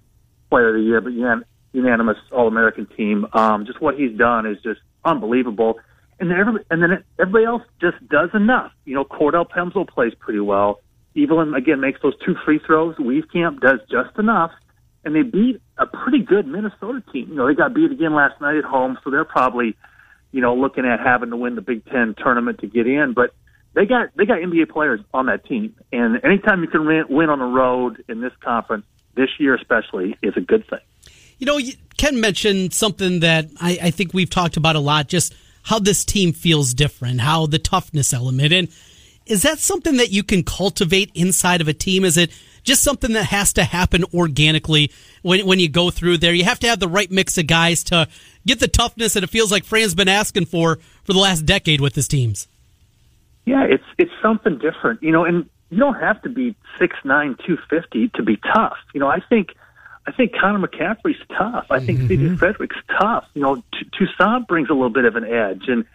[0.50, 1.43] Player of the Year, but unan-
[1.78, 3.28] unanimous All American team.
[3.34, 5.80] Um, just what he's done is just unbelievable.
[6.20, 8.72] And then everybody, and then everybody else just does enough.
[8.86, 10.82] You know, Cordell Pemsl plays pretty well.
[11.16, 12.96] Evelyn again makes those two free throws.
[12.98, 14.52] Wieskamp does just enough,
[15.06, 17.30] and they beat a pretty good Minnesota team.
[17.30, 19.76] You know, they got beat again last night at home, so they're probably,
[20.32, 23.13] you know, looking at having to win the Big Ten tournament to get in.
[23.13, 23.34] But
[23.76, 27.40] they got they got NBA players on that team, and anytime you can win on
[27.40, 28.86] the road in this conference
[29.16, 30.80] this year, especially, is a good thing.
[31.39, 31.60] You know,
[31.97, 35.08] Ken mentioned something that I, I think we've talked about a lot.
[35.08, 38.54] Just how this team feels different, how the toughness element.
[38.54, 38.69] And
[39.26, 42.06] is that something that you can cultivate inside of a team?
[42.06, 42.32] Is it
[42.63, 46.34] just something that has to happen organically when, when you go through there?
[46.34, 48.08] You have to have the right mix of guys to
[48.45, 51.82] get the toughness that it feels like Fran's been asking for for the last decade
[51.82, 52.47] with his teams.
[53.45, 57.36] Yeah, it's it's something different, you know, and you don't have to be six nine,
[57.45, 58.78] two fifty to be tough.
[58.93, 59.50] You know, I think
[60.08, 61.67] I think Connor McCaffery's tough.
[61.70, 62.36] I think mm-hmm.
[62.36, 63.26] CJ Fredrick's tough.
[63.34, 65.86] You know, T- Toussaint brings a little bit of an edge, and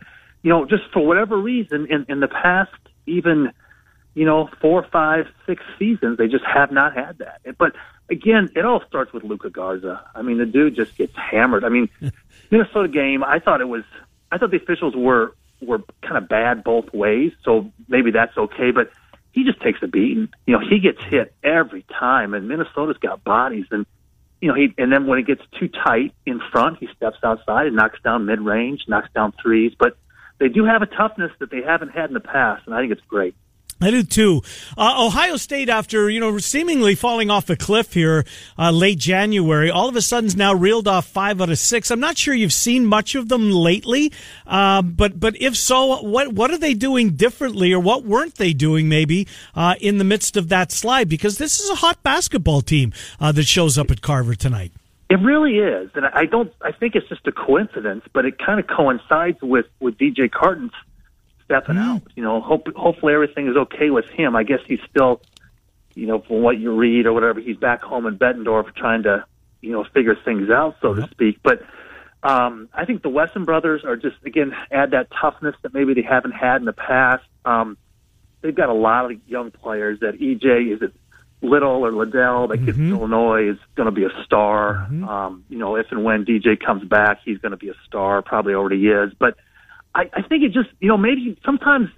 [0.42, 2.70] you know, just for whatever reason, in in the past,
[3.07, 3.53] even
[4.14, 7.40] you know, four, five, six seasons, they just have not had that.
[7.57, 7.72] But
[8.11, 10.05] again, it all starts with Luka Garza.
[10.14, 11.64] I mean, the dude just gets hammered.
[11.64, 11.88] I mean,
[12.51, 13.85] Minnesota game, I thought it was,
[14.31, 18.72] I thought the officials were were kind of bad both ways, so maybe that's okay.
[18.72, 18.90] But
[19.31, 20.29] he just takes a beating.
[20.46, 23.87] You know, he gets hit every time, and Minnesota's got bodies, and
[24.42, 27.68] you know, he and then when it gets too tight in front, he steps outside
[27.68, 29.72] and knocks down mid range, knocks down threes.
[29.78, 29.96] But
[30.38, 32.90] they do have a toughness that they haven't had in the past, and I think
[32.90, 33.37] it's great.
[33.83, 34.42] I do too.
[34.79, 38.25] Uh, Ohio State, after you know seemingly falling off a cliff here
[38.57, 41.90] uh, late January, all of a sudden's now reeled off five out of six.
[41.90, 44.12] I'm not sure you've seen much of them lately,
[44.47, 48.53] uh, but but if so, what what are they doing differently, or what weren't they
[48.53, 51.09] doing maybe uh, in the midst of that slide?
[51.09, 54.71] Because this is a hot basketball team uh, that shows up at Carver tonight.
[55.11, 56.53] It really is, and I don't.
[56.62, 60.73] I think it's just a coincidence, but it kind of coincides with with DJ Carton's
[61.53, 61.97] stepping mm.
[61.97, 62.03] out.
[62.15, 64.35] You know, hope, hopefully everything is okay with him.
[64.35, 65.21] I guess he's still,
[65.95, 69.25] you know, from what you read or whatever, he's back home in Bettendorf trying to,
[69.61, 71.38] you know, figure things out, so to speak.
[71.43, 71.62] But
[72.23, 76.03] um, I think the Wesson brothers are just again add that toughness that maybe they
[76.03, 77.25] haven't had in the past.
[77.45, 77.77] Um,
[78.41, 80.01] they've got a lot of young players.
[80.01, 80.95] That EJ is it
[81.43, 82.91] Little or Liddell, that kid mm-hmm.
[82.91, 84.87] from Illinois, is going to be a star.
[84.88, 85.09] Mm-hmm.
[85.09, 88.23] Um, you know, if and when DJ comes back, he's going to be a star.
[88.23, 89.37] Probably already is, but
[89.94, 91.88] I, I think it just you know maybe sometimes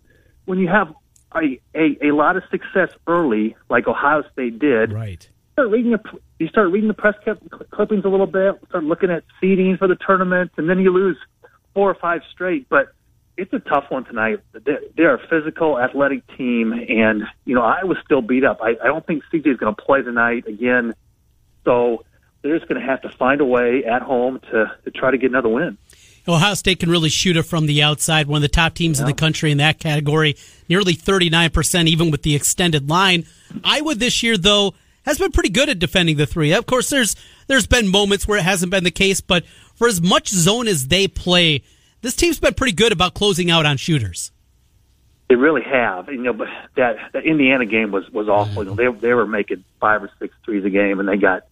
[0.45, 0.93] when you have
[1.35, 5.29] a, a a lot of success early, like Ohio State did, right?
[5.53, 6.01] Start reading the,
[6.39, 7.15] you start reading the press
[7.71, 11.17] clippings a little bit, start looking at seeding for the tournament, and then you lose
[11.75, 12.69] four or five straight.
[12.69, 12.89] But
[13.37, 14.41] it's a tough one tonight.
[14.53, 18.59] They're, they're a physical, athletic team, and you know I was still beat up.
[18.63, 20.95] I, I don't think CJ is going to play tonight again,
[21.65, 22.05] so
[22.43, 25.19] they're just going to have to find a way at home to to try to
[25.19, 25.79] get another win.
[26.27, 28.27] Ohio State can really shoot it from the outside.
[28.27, 29.05] One of the top teams yeah.
[29.05, 30.37] in the country in that category,
[30.69, 33.27] nearly 39%, even with the extended line.
[33.63, 36.53] Iowa this year, though, has been pretty good at defending the three.
[36.53, 37.15] Of course, there's
[37.47, 40.89] there's been moments where it hasn't been the case, but for as much zone as
[40.89, 41.63] they play,
[42.01, 44.33] this team's been pretty good about closing out on shooters.
[45.29, 46.33] They really have, you know.
[46.33, 48.65] But that, that Indiana game was was awful.
[48.65, 51.45] You know, they they were making five or six threes a game, and they got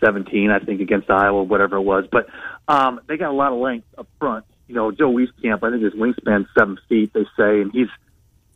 [0.00, 2.06] 17, I think, against Iowa, whatever it was.
[2.10, 2.28] But
[2.68, 4.44] um, they got a lot of length up front.
[4.66, 7.88] You know, Joe Wieskamp, I think his wingspan seven feet, they say, and he's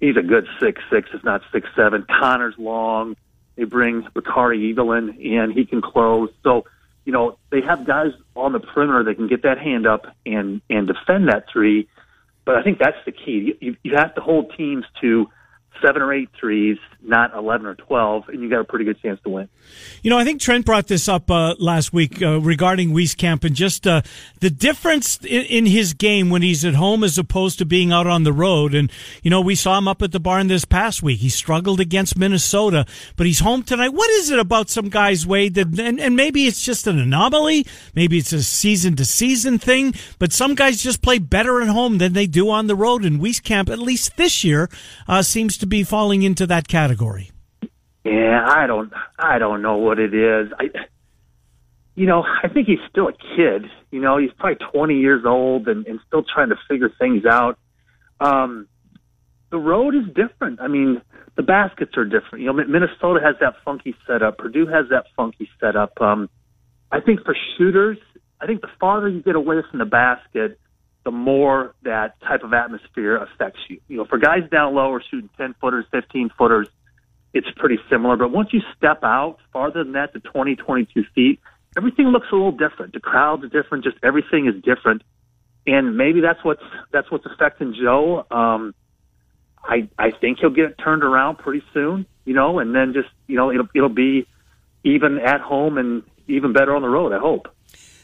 [0.00, 2.06] he's a good six six, if not six seven.
[2.08, 3.16] Connor's long.
[3.56, 6.30] They bring Bakari Evelyn in; he can close.
[6.44, 6.64] So,
[7.04, 10.62] you know, they have guys on the perimeter that can get that hand up and
[10.70, 11.88] and defend that three.
[12.44, 13.56] But I think that's the key.
[13.60, 15.28] You, you have to hold teams to
[15.82, 19.20] seven or eight threes, not 11 or 12, and you got a pretty good chance
[19.22, 19.48] to win.
[20.02, 23.54] You know, I think Trent brought this up uh, last week uh, regarding Wieskamp and
[23.54, 24.02] just uh,
[24.40, 28.06] the difference in, in, his game when he's at home as opposed to being out
[28.06, 28.74] on the road.
[28.74, 28.90] And,
[29.22, 31.20] you know, we saw him up at the barn this past week.
[31.20, 32.86] He struggled against Minnesota,
[33.16, 33.90] but he's home tonight.
[33.90, 37.66] What is it about some guys, Wade, that, and, and maybe it's just an anomaly,
[37.94, 41.98] maybe it's a season to season thing, but some guys just play better at home
[41.98, 43.04] than they do on the road.
[43.04, 44.68] And Wieskamp, at least this year,
[45.06, 47.30] uh, seems to be falling into that category?
[48.04, 50.52] Yeah, I don't, I don't know what it is.
[50.58, 50.70] I,
[51.94, 53.70] you know, I think he's still a kid.
[53.90, 57.58] You know, he's probably 20 years old and, and still trying to figure things out.
[58.20, 58.68] Um,
[59.50, 60.60] the road is different.
[60.60, 61.00] I mean,
[61.36, 62.40] the baskets are different.
[62.44, 64.38] You know, Minnesota has that funky setup.
[64.38, 66.00] Purdue has that funky setup.
[66.00, 66.28] Um,
[66.90, 67.98] I think for shooters,
[68.40, 70.58] I think the farther you get away from the basket,
[71.08, 73.80] the more that type of atmosphere affects you.
[73.88, 76.68] You know, for guys down low or shooting 10 footers, 15 footers,
[77.32, 78.18] it's pretty similar.
[78.18, 81.40] But once you step out farther than that to 20, 22 feet,
[81.78, 82.92] everything looks a little different.
[82.92, 83.84] The crowds are different.
[83.84, 85.00] Just everything is different,
[85.66, 86.60] and maybe that's what's
[86.92, 88.26] that's what's affecting Joe.
[88.30, 88.74] Um,
[89.64, 93.08] I I think he'll get it turned around pretty soon, you know, and then just
[93.26, 94.26] you know it'll it'll be
[94.84, 97.14] even at home and even better on the road.
[97.14, 97.48] I hope.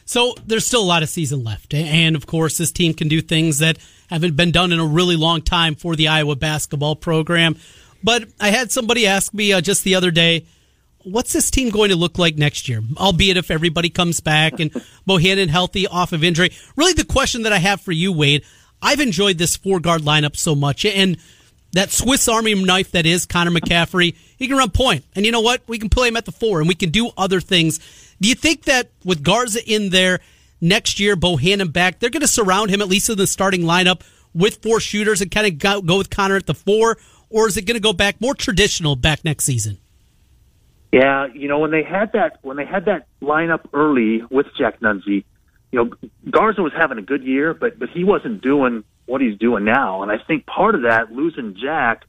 [0.04, 1.72] So there's still a lot of season left.
[1.74, 3.78] And of course, this team can do things that
[4.10, 7.56] haven't been done in a really long time for the Iowa basketball program.
[8.02, 10.46] But I had somebody ask me uh, just the other day,
[11.04, 12.82] what's this team going to look like next year?
[12.98, 14.70] Albeit if everybody comes back and
[15.08, 16.50] Bohannon healthy off of injury.
[16.76, 18.44] Really, the question that I have for you, Wade,
[18.82, 20.84] I've enjoyed this four guard lineup so much.
[20.84, 21.16] And
[21.72, 25.04] that Swiss Army knife that is Connor McCaffery, he can run point.
[25.14, 25.62] And you know what?
[25.66, 27.80] We can play him at the four and we can do other things.
[28.24, 30.18] Do you think that with Garza in there
[30.58, 34.00] next year, Bohannon back, they're going to surround him at least in the starting lineup
[34.32, 36.96] with four shooters and kind of go, go with Connor at the four?
[37.28, 39.76] Or is it going to go back more traditional back next season?
[40.90, 44.80] Yeah, you know when they had that when they had that lineup early with Jack
[44.80, 45.24] Nunge, you
[45.72, 45.90] know
[46.30, 50.02] Garza was having a good year, but but he wasn't doing what he's doing now,
[50.02, 52.04] and I think part of that losing Jack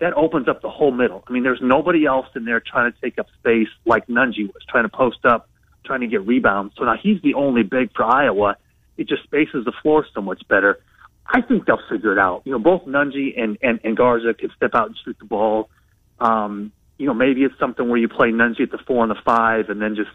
[0.00, 1.22] that opens up the whole middle.
[1.28, 4.64] I mean, there's nobody else in there trying to take up space like Nunge was
[4.68, 5.48] trying to post up,
[5.84, 6.74] trying to get rebounds.
[6.76, 8.56] So now he's the only big for Iowa.
[8.96, 10.78] It just spaces the floor so much better.
[11.26, 12.42] I think they'll figure it out.
[12.44, 15.70] You know, both Nunge and, and, and Garza can step out and shoot the ball.
[16.18, 19.20] Um, you know, maybe it's something where you play Nunge at the four and the
[19.24, 20.10] five and then just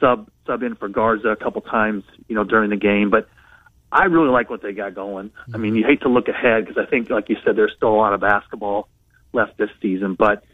[0.00, 3.10] sub, sub in for Garza a couple times, you know, during the game.
[3.10, 3.28] But
[3.90, 5.30] I really like what they got going.
[5.52, 7.90] I mean, you hate to look ahead because I think, like you said, there's still
[7.90, 8.88] a lot of basketball
[9.34, 10.14] left this season.
[10.18, 10.44] But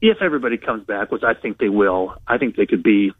[0.00, 3.12] if everybody comes back, which I think they will, I think they could be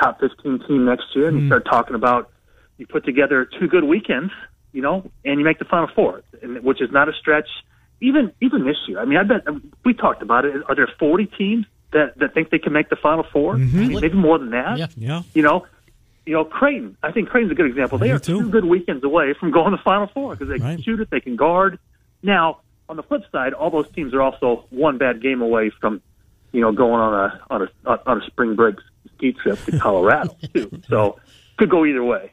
[0.00, 1.28] top 15 team next year.
[1.28, 1.48] And you hmm.
[1.48, 2.30] start talking about
[2.78, 4.32] you put together two good weekends,
[4.72, 7.48] you know, and you make the Final Four, and, which is not a stretch.
[8.00, 9.42] Even even this year, I mean, I bet
[9.84, 10.62] we talked about it.
[10.68, 13.78] Are there 40 teams that that think they can make the Final 4 I mm-hmm.
[13.78, 14.78] mean, maybe more than that.
[14.78, 14.88] Yeah.
[14.96, 15.22] Yeah.
[15.32, 15.66] You know,
[16.26, 16.96] you know, Creighton.
[17.02, 17.98] I think Creighton's a good example.
[17.98, 18.40] They are too.
[18.40, 20.76] two good weekends away from going to Final Four because they Right.
[20.76, 21.78] can shoot it, they can guard.
[22.22, 26.02] Now, on the flip side, all those teams are also one bad game away from,
[26.54, 28.76] you know, going on a on a on a spring break
[29.16, 30.70] ski trip to Colorado too.
[30.88, 31.18] So
[31.58, 32.30] could go either way.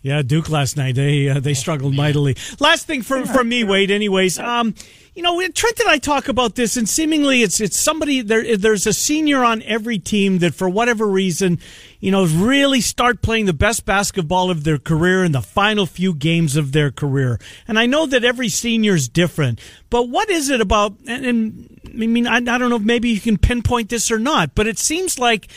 [0.00, 2.36] Yeah, Duke last night they uh, they struggled mightily.
[2.60, 3.90] Last thing for from me, Wade.
[3.90, 4.74] Anyways, um,
[5.14, 8.56] you know, Trent and I talk about this, and seemingly it's it's somebody there.
[8.56, 11.60] There's a senior on every team that, for whatever reason,
[12.00, 16.14] you know, really start playing the best basketball of their career in the final few
[16.14, 17.38] games of their career.
[17.68, 20.94] And I know that every senior is different, but what is it about?
[21.06, 22.76] And, and I mean, I, I don't know.
[22.76, 25.48] if Maybe you can pinpoint this or not, but it seems like.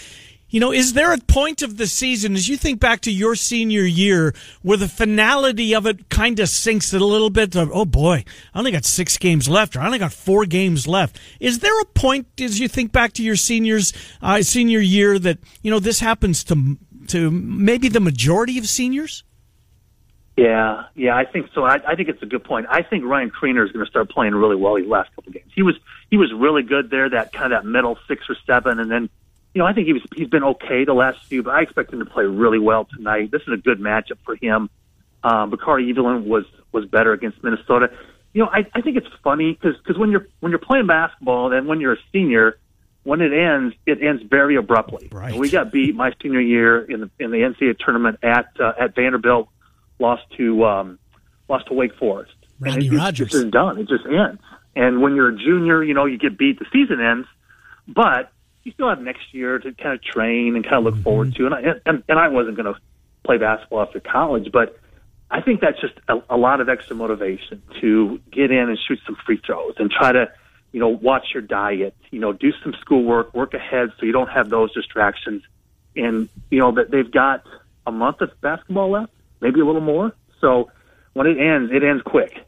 [0.50, 3.36] You know, is there a point of the season, as you think back to your
[3.36, 7.54] senior year, where the finality of it kind of sinks it a little bit?
[7.58, 8.24] Of, oh boy,
[8.54, 11.20] I only got six games left, or I only got four games left.
[11.41, 13.91] Is there a point, as you think back to your seniors,
[14.22, 16.78] uh, senior year, that you know this happens to
[17.08, 19.26] to maybe the majority of seniors?
[20.38, 21.66] Yeah, yeah, I think so.
[21.66, 22.68] I, I think it's a good point.
[22.70, 25.52] I think Ryan Kriener is going to start playing really well these last couple games.
[25.54, 25.76] He was
[26.10, 29.10] he was really good there, that kind of that middle six or seven, and then
[29.58, 31.91] you know I think he was he's been okay the last few, but I expect
[31.91, 33.32] him to play really well tonight.
[33.32, 34.70] This is a good matchup for him.
[35.24, 37.89] Um, Bakari Evelyn was was better against Minnesota.
[38.34, 41.51] You know, I, I think it's funny because because when you're when you're playing basketball
[41.51, 42.60] and when you're a senior,
[43.01, 45.10] when it ends, it ends very abruptly.
[45.12, 45.34] Right.
[45.34, 48.93] We got beat my senior year in the in the NCAA tournament at uh, at
[48.93, 49.49] Vanderbilt,
[49.97, 50.99] lost to um,
[51.49, 52.34] lost to Wake Forest.
[52.64, 53.26] And it, it- Rogers.
[53.34, 53.80] It's just done.
[53.80, 54.39] It just ends.
[54.76, 56.60] And when you're a junior, you know you get beat.
[56.60, 57.28] The season ends,
[57.88, 58.32] but
[58.68, 61.45] you still have next year to kind of train and kind of look forward to.
[61.45, 62.80] And I and, and I wasn't going to
[63.24, 64.78] play basketball after college, but
[65.32, 68.99] I think that's just a, a lot of extra motivation to get in and shoot
[69.05, 70.30] some free throws and try to,
[70.74, 74.30] you know, watch your diet, you know, do some schoolwork, work ahead so you don't
[74.30, 75.43] have those distractions.
[75.95, 77.43] And, you know, that they've got
[77.86, 80.13] a month of basketball left, maybe a little more.
[80.41, 80.72] So
[81.13, 82.45] when it ends, it ends quick.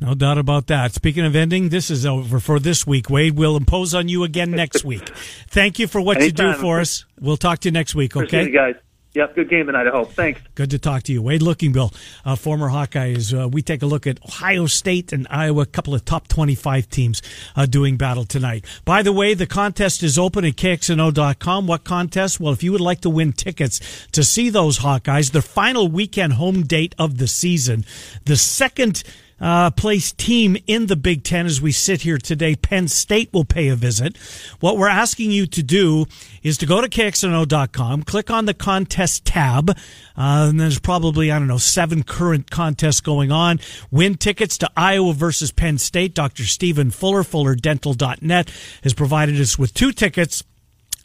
[0.00, 0.92] No doubt about that.
[0.92, 3.08] Speaking of ending, this is over for this week.
[3.08, 5.08] Wade we'll impose on you again next week.
[5.48, 7.04] Thank you for what you do for us.
[7.20, 8.16] We'll talk to you next week.
[8.16, 8.50] Okay.
[8.50, 8.74] guys.
[9.14, 10.10] Yep, good game tonight, I hope.
[10.12, 10.40] Thanks.
[10.56, 11.22] Good to talk to you.
[11.22, 13.32] Wade Lookingbill, uh, former Hawkeyes.
[13.32, 16.88] Uh, we take a look at Ohio State and Iowa, a couple of top 25
[16.88, 17.22] teams
[17.54, 18.64] uh, doing battle tonight.
[18.84, 21.68] By the way, the contest is open at KXNO.com.
[21.68, 22.40] What contest?
[22.40, 26.32] Well, if you would like to win tickets to see those Hawkeyes, their final weekend
[26.32, 27.84] home date of the season,
[28.24, 29.04] the second
[29.40, 32.54] uh, place team in the Big Ten as we sit here today.
[32.54, 34.16] Penn State will pay a visit.
[34.60, 36.06] What we're asking you to do
[36.42, 39.74] is to go to KXNO.com, click on the contest tab, uh,
[40.16, 43.60] and there's probably, I don't know, seven current contests going on.
[43.90, 46.14] Win tickets to Iowa versus Penn State.
[46.14, 46.44] Dr.
[46.44, 48.50] Stephen Fuller, FullerDental.net,
[48.82, 50.42] has provided us with two tickets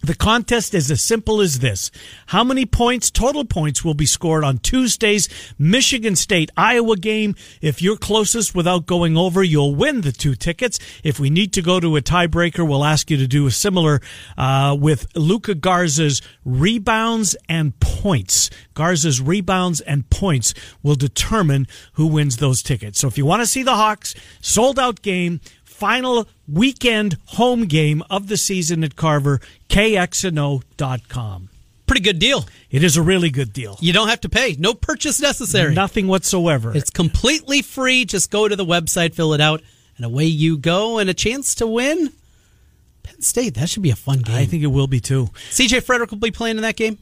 [0.02, 1.92] The contest is as simple as this.
[2.28, 5.28] How many points, total points, will be scored on Tuesday's
[5.58, 7.36] Michigan State Iowa game?
[7.62, 10.80] If you're closest without going over, you'll win the two tickets.
[11.04, 14.02] If we need to go to a tiebreaker, we'll ask you to do a similar
[14.38, 18.50] uh, with Luka Garza's rebounds and points.
[18.74, 23.00] Garza's rebounds and points will determine who wins those tickets.
[23.00, 25.42] So if you want to see the Hawks, sold out game,
[25.80, 31.50] final weekend home game of the season at Carver, kxno.com.
[31.88, 32.46] Pretty good deal.
[32.70, 33.78] It is a really good deal.
[33.82, 34.56] You don't have to pay.
[34.60, 35.74] No purchase necessary.
[35.74, 36.76] Nothing whatsoever.
[36.76, 38.06] It's completely free.
[38.06, 39.64] Just go to the website, fill it out,
[39.98, 41.00] and away you go.
[41.00, 42.12] And a chance to win.
[43.02, 43.56] Penn State.
[43.56, 44.36] That should be a fun game.
[44.36, 45.30] I think it will be too.
[45.50, 47.00] CJ Fredrick will be playing in that game.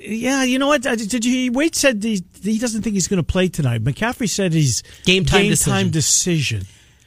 [0.00, 0.86] Yeah, you know what?
[0.86, 1.50] Uh, Did you?
[1.50, 3.82] Wade said he, he doesn't think he's going to play tonight.
[3.82, 5.72] McCaffery said he's Game time game decision.
[5.72, 6.62] time decision.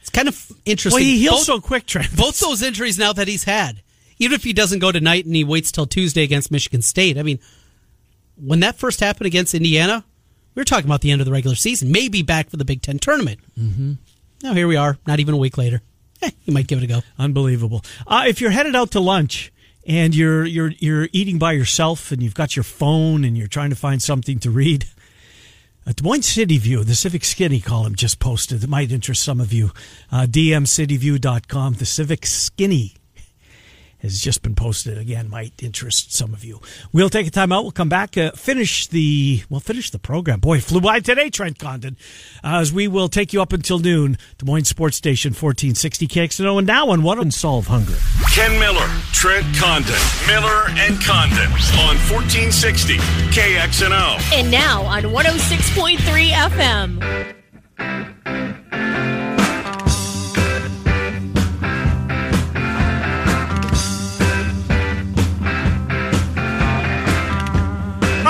[0.06, 0.98] It's kind of interesting.
[0.98, 2.16] Well, he heals both, so quick, Trent.
[2.16, 3.82] both those injuries now that he's had,
[4.20, 7.18] even if he doesn't go tonight and he waits till Tuesday against Michigan State.
[7.18, 7.40] I mean,
[8.36, 10.04] when that first happened against Indiana,
[10.54, 12.82] we were talking about the end of the regular season, maybe back for the Big
[12.82, 13.40] Ten tournament.
[13.58, 13.94] Mm-hmm.
[14.44, 15.82] Now here we are, not even a week later.
[16.22, 17.00] Eh, you might give it a go.
[17.18, 17.84] Unbelievable.
[18.06, 19.52] Uh, if you're headed out to lunch
[19.86, 23.70] and you're you're you're eating by yourself and you've got your phone and you're trying
[23.70, 24.86] to find something to read,
[25.86, 28.64] a Des Moines City View, the Civic Skinny column just posted.
[28.64, 29.70] It might interest some of you.
[30.10, 31.74] Uh, DMCityView.com.
[31.74, 32.94] The Civic Skinny
[33.98, 35.28] has just been posted again.
[35.30, 36.60] Might interest some of you.
[36.92, 37.62] We'll take a time out.
[37.62, 38.16] We'll come back.
[38.16, 39.60] Uh, finish the well.
[39.60, 40.40] Finish the program.
[40.40, 41.96] Boy, flew by today, Trent Condon.
[42.44, 44.18] Uh, as we will take you up until noon.
[44.38, 47.96] Des Moines Sports Station, fourteen sixty KXNO, and now on one and solve hunger.
[48.34, 49.94] Ken Miller, Trent Condon,
[50.26, 52.96] Miller and Condon on 1460
[53.32, 54.20] KXNO.
[54.34, 57.36] And now on 106.3 FM.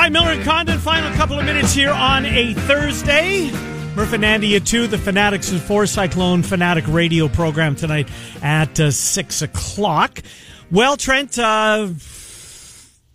[0.06, 0.78] Hi, Miller and Condon.
[0.78, 3.50] Final couple of minutes here on a Thursday.
[3.96, 8.08] Murph and Andy at 2, the Fanatics and 4 Cyclone Fanatic radio program tonight
[8.40, 10.22] at uh, 6 o'clock.
[10.70, 11.88] Well, Trent, uh,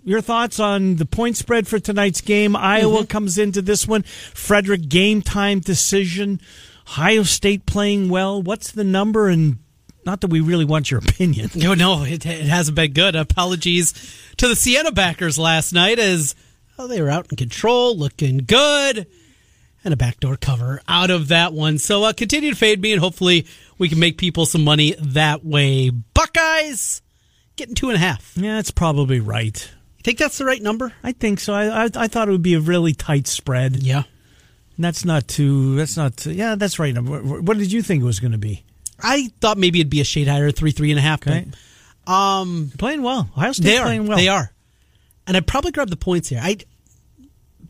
[0.04, 2.58] your thoughts on the point spread for tonight's game?
[2.58, 4.04] Iowa comes into this one.
[4.04, 6.42] Fredrick, game time decision.
[6.86, 8.44] Ohio State playing well.
[8.44, 9.30] What's the number?
[9.30, 9.60] And
[10.06, 11.52] not that we really want your opinion.
[11.56, 13.16] No, no, it, it hasn't been good.
[13.16, 13.94] Apologies
[14.36, 16.36] to the Siena backers last night as
[16.82, 19.06] oh, they were out in control, looking good,
[19.84, 21.78] and a backdoor cover out of that one.
[21.78, 23.46] So uh, continue to fade me, and hopefully
[23.78, 25.90] we can make people some money that way.
[25.90, 27.02] Buckeyes
[27.56, 28.34] getting two and a half.
[28.36, 29.72] Yeah, that's probably right.
[29.98, 30.94] You think that's the right number?
[31.04, 31.54] I think so.
[31.54, 33.78] I, I, I thought it would be a really tight spread.
[33.84, 34.04] Yeah.
[34.76, 35.76] And that's not too.
[35.76, 36.18] That's not.
[36.18, 36.98] Too, yeah, that's right.
[36.98, 38.64] What what did you think it was going to be?
[39.00, 41.22] I thought maybe it'd be a shade higher, three, three and a half.
[41.22, 41.46] Okay.
[42.06, 43.30] But, um, Playing well.
[43.38, 43.84] Ohio State they are.
[43.84, 44.18] playing well.
[44.18, 44.52] They are.
[45.28, 46.40] And I'd probably grab the points here.
[46.42, 46.58] I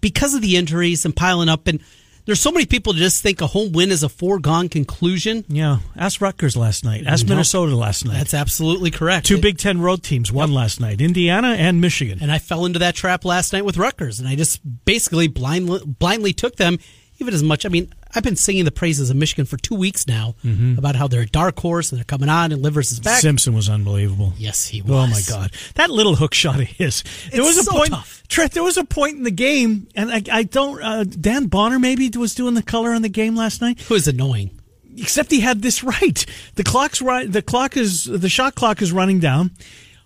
[0.02, 1.80] because of the injuries and piling up, and
[2.26, 5.44] there's so many people that just think a home win is a foregone conclusion.
[5.48, 5.80] Yeah.
[5.98, 7.06] Ask Rutgers last night.
[7.08, 7.32] Ask No.
[7.34, 8.14] Minnesota last night.
[8.14, 9.26] That's absolutely correct.
[9.26, 11.02] Two Big Ten road teams won last night.
[11.02, 12.20] Indiana and Michigan.
[12.22, 15.80] and I fell into that trap last night with Rutgers, and I just basically blindly,
[15.86, 16.78] blindly took them.
[17.22, 20.08] Even as much, I mean, I've been singing the praises of Michigan for two weeks
[20.08, 20.36] now
[20.78, 23.22] about how they're a dark horse and they're coming on and Livers is back.
[23.22, 24.34] Simpson was unbelievable.
[24.38, 24.92] yes, he was.
[24.92, 27.04] Oh my God, that little hook shot of his!
[27.32, 28.24] There It's was a so point, tough.
[28.28, 28.52] Trent.
[28.54, 30.82] There was a point in the game, and I, I don't.
[30.84, 33.80] Uh, Dan Bonner maybe was doing the color on the game last night.
[33.80, 34.50] It was annoying.
[34.98, 36.26] except he had this right.
[36.56, 37.32] The clock's right.
[37.32, 39.52] The clock is the shot clock is running down.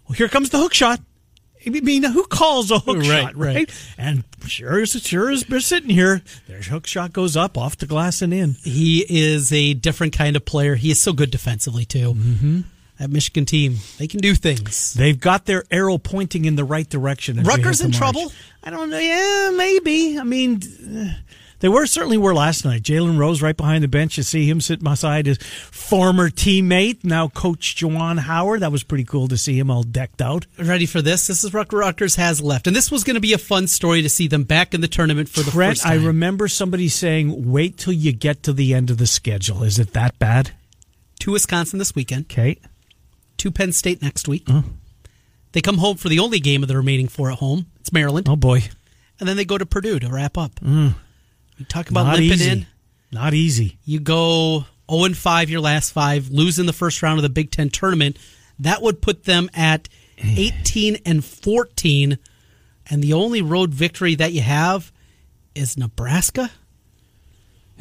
[0.07, 0.99] Well, here comes the hook shot.
[1.65, 3.55] I mean, who calls a hook Right, shot, right?
[3.55, 3.71] right.
[3.97, 7.85] And sure as sure as we're sitting here, their hook shot goes up off the
[7.85, 8.53] glass and in.
[8.63, 10.75] He is a different kind of player.
[10.75, 12.13] He is so good defensively too.
[12.13, 12.61] Mm-hmm.
[12.99, 14.93] That Michigan team, they can do things.
[14.93, 17.43] They've got their arrow pointing in the right direction.
[17.43, 18.31] Rutgers in trouble?
[18.63, 18.97] I don't know.
[18.97, 20.17] Yeah, maybe.
[20.17, 20.61] I mean,
[20.97, 21.13] uh,
[21.59, 22.83] they were certainly were last night.
[22.83, 24.17] Jalen Rose right behind the bench.
[24.17, 28.59] You see him sitting beside his former teammate, now Coach Juwan Howard.
[28.61, 30.45] That was pretty cool to see him all decked out.
[30.59, 31.27] Ready for this?
[31.27, 34.01] This is what Rutgers has left, and this was going to be a fun story
[34.01, 37.49] to see them back in the tournament for the Trent, first I remember somebody saying,
[37.51, 40.51] "Wait till you get to the end of the schedule." Is it that bad?
[41.19, 42.57] to Wisconsin this weekend, Okay.
[43.37, 44.45] to Penn State next week.
[45.53, 47.67] They come home for the only game of the remaining four at home.
[47.79, 48.63] It's Maryland, Oh boy,
[49.19, 50.55] and then they go to Purdue to wrap up.
[50.59, 50.95] Mm.
[51.57, 52.49] You talk about not limping easy.
[52.49, 52.67] in.
[53.11, 53.77] Not easy.
[53.85, 57.29] You go 0 and 5 your last five, lose in the first round of the
[57.29, 58.17] Big Ten tournament.
[58.59, 59.87] That would put them at
[60.17, 62.17] 18 and 14.
[62.89, 64.91] And the only road victory that you have
[65.55, 66.51] is Nebraska.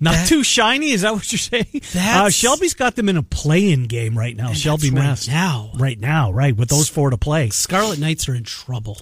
[0.00, 0.90] Not That- too shiny.
[0.90, 1.82] Is that what you're saying?
[1.96, 4.52] Uh, Shelby's got them in a play-in game right now.
[4.52, 5.70] Shelby that's right Mass now.
[5.76, 7.50] right now, right with those four to play.
[7.50, 8.98] Scarlet Knights are in trouble.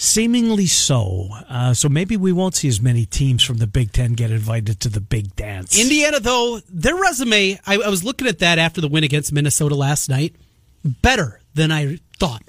[0.00, 1.28] Seemingly so.
[1.48, 4.78] Uh, so maybe we won't see as many teams from the Big Ten get invited
[4.80, 5.76] to the big dance.
[5.76, 9.74] Indiana, though, their resume, I, I was looking at that after the win against Minnesota
[9.74, 10.36] last night.
[10.84, 12.44] Better than I thought,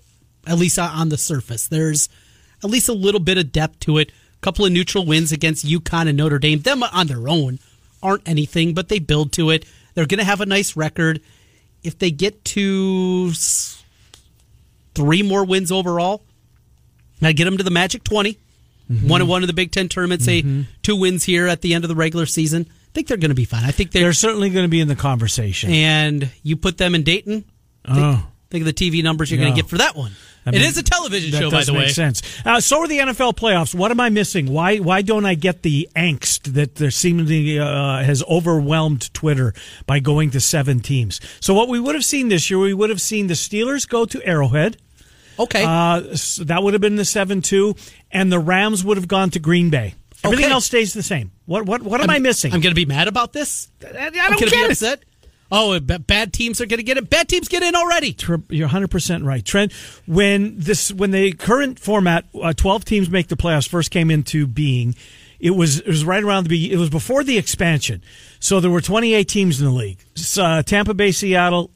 [0.46, 1.68] at least on the surface.
[1.68, 2.08] There's
[2.64, 4.12] at least a little bit of depth to it.
[4.12, 6.60] A couple of neutral wins against UConn and Notre Dame.
[6.60, 7.58] Them on their own
[8.04, 9.66] aren't anything, but they build to it.
[9.96, 11.20] They're going to have a nice record.
[11.84, 13.32] If they get to
[14.94, 16.22] three more wins overall,
[17.28, 18.38] I get them to the Magic 20.
[19.04, 20.44] One and one in the Big Ten tournament, say
[20.82, 22.66] two wins here at the end of the regular season.
[22.70, 23.64] I think they're going to be fine.
[23.64, 25.70] I think they're They're certainly going to be in the conversation.
[25.72, 27.42] and you put them in Dayton.
[27.86, 28.26] Think, Oh.
[28.50, 30.14] think of the TV numbers you're going to get for that one.
[30.44, 31.90] I it mean, is a television show, by the way.
[31.90, 32.24] sense.
[32.44, 33.76] Uh, so are the NFL playoffs.
[33.76, 34.52] What am I missing?
[34.52, 39.54] Why why don't I get the angst that there seemingly uh, has overwhelmed Twitter
[39.86, 41.20] by going to seven teams?
[41.42, 44.06] So what we would have seen this year, we would have seen the Steelers go
[44.06, 44.78] to Arrowhead.
[45.40, 47.76] Okay, Uh, s- that would have been the seven two,
[48.12, 49.96] and the Rams would have gone to Green Bay.
[50.24, 50.54] Everything Okay.
[50.54, 51.32] else stays the same.
[51.46, 52.54] What what what am I missing?
[52.54, 53.70] I'm going to be mad about this.
[53.84, 54.72] I, I I'm don't to get be it.
[54.72, 55.04] upset.
[55.52, 57.10] Oh, bad teams are going to get it.
[57.10, 58.16] Bad teams get in already.
[58.50, 59.72] You're 100 percent right, Trent.
[60.06, 64.46] When this, when the current format, uh, 12 teams make the playoffs, first came into
[64.46, 64.94] being,
[65.40, 68.04] it was it was right around the be- it was before the expansion.
[68.40, 69.98] So there were 28 teams in the league.
[70.38, 71.72] Uh, Tampa Bay, Seattle,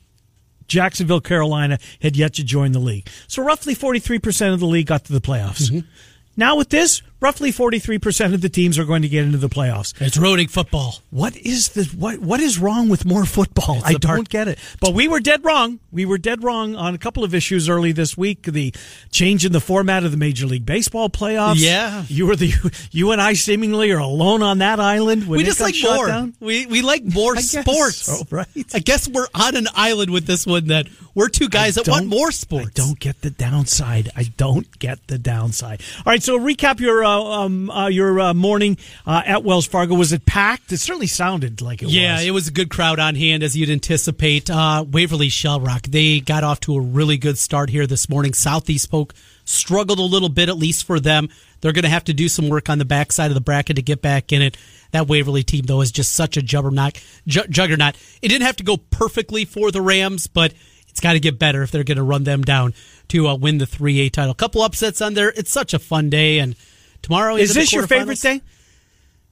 [0.74, 3.08] Jacksonville, Carolina had yet to join the league.
[3.28, 5.70] So roughly 43 percent of the league got to the playoffs.
[5.70, 5.88] Mm-hmm.
[6.36, 9.50] Now with this, roughly 43 percent of the teams are going to get into the
[9.50, 10.00] playoffs.
[10.02, 10.98] It's roading football.
[11.10, 12.20] What is the what?
[12.20, 13.82] What is wrong with more football?
[13.84, 14.60] I don't part- get it.
[14.82, 15.80] But we were dead wrong.
[15.92, 18.44] We were dead wrong on a couple of issues early this week.
[18.44, 18.74] The
[19.12, 21.56] change in the format of the Major League Baseball playoffs.
[21.58, 22.04] Yeah.
[22.10, 22.52] you were the
[22.92, 25.28] you and I seemingly are alone on that island.
[25.28, 26.08] When we it just got like shut more.
[26.08, 26.34] down.
[26.42, 27.98] We we like more I sports.
[27.98, 28.48] so, right?
[28.74, 30.68] I guess we're on an island with this one.
[30.68, 32.68] That we're two guys that want more sports.
[32.80, 34.10] I don't get the downside.
[34.16, 35.82] I don't get the downside.
[36.06, 39.96] All right, so recap your uh, um, uh, your uh, morning uh, at Wells Fargo.
[39.96, 40.72] Was it packed?
[40.72, 42.26] It certainly sounded like it yeah, was.
[42.26, 44.50] it was a good crowd on hand as you'd anticipate.
[44.50, 48.34] Uh, Waverly Shell Rock, they got off to a really good start here this morning.
[48.34, 49.14] Southeast Polk
[49.46, 51.30] struggled a little bit, at least for them.
[51.62, 53.82] They're going to have to do some work on the backside of the bracket to
[53.82, 54.58] get back in it.
[54.92, 57.02] That Waverly team, though, is just such a juggernaut.
[57.26, 57.96] Ju- juggernaut.
[58.22, 60.54] It didn't have to go perfectly for the Rams, but
[60.90, 62.74] it's got to get better if they're going to run them down
[63.08, 64.34] to uh, win the 3A title.
[64.34, 65.30] couple upsets on there.
[65.36, 66.38] It's such a fun day.
[66.38, 66.56] And
[67.04, 68.42] tomorrow Is this your favorite day?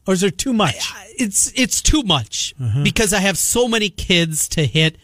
[0.07, 0.91] Or is there too much?
[1.17, 2.83] it's it's too much Uh-huh.
[2.83, 4.97] because I have so many kids to hit.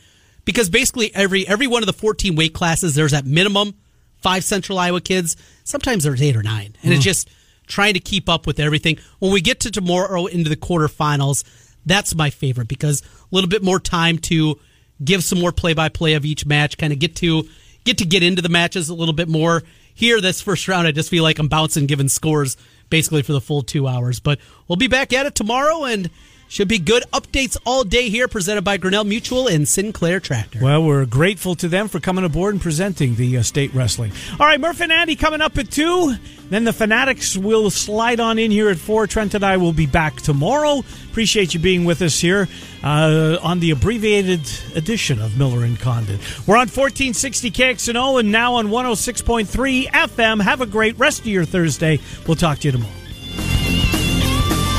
[0.45, 3.73] Because basically every every one of the fourteen weight classes, there's at minimum
[4.21, 5.35] five Central Iowa kids.
[5.63, 7.29] Sometimes there's eight or nine, and it's just
[7.67, 8.97] trying to keep up with everything.
[9.19, 11.43] When we get to tomorrow into the quarterfinals,
[11.85, 14.57] that's my favorite because a little bit more time to
[15.03, 17.43] give some more play by play of each match, kind of get to
[17.83, 19.63] get to get into the matches a little bit more.
[19.97, 22.55] Here, this first round, I just feel like I'm bouncing, giving scores
[22.91, 24.19] basically for the full two hours.
[24.19, 24.37] But
[24.67, 26.11] we'll be back at it tomorrow and
[26.47, 30.59] should be good updates all day here, presented by Grinnell Mutual and Sinclair Tractor.
[30.61, 34.11] Well, we're grateful to them for coming aboard and presenting the uh, state wrestling.
[34.39, 36.15] All right, Murph and Andy coming up at 2.
[36.49, 39.07] Then the Fanatics will slide on in here at 4.
[39.07, 40.83] Trent and I will be back tomorrow.
[41.09, 42.47] Appreciate you being with us here
[42.83, 46.19] uh, on the abbreviated edition of Miller and Condon.
[46.45, 50.41] We're on 1460 KXNO and now on 106.3 FM.
[50.41, 51.99] Have a great rest of your Thursday.
[52.25, 52.93] We'll talk to you tomorrow.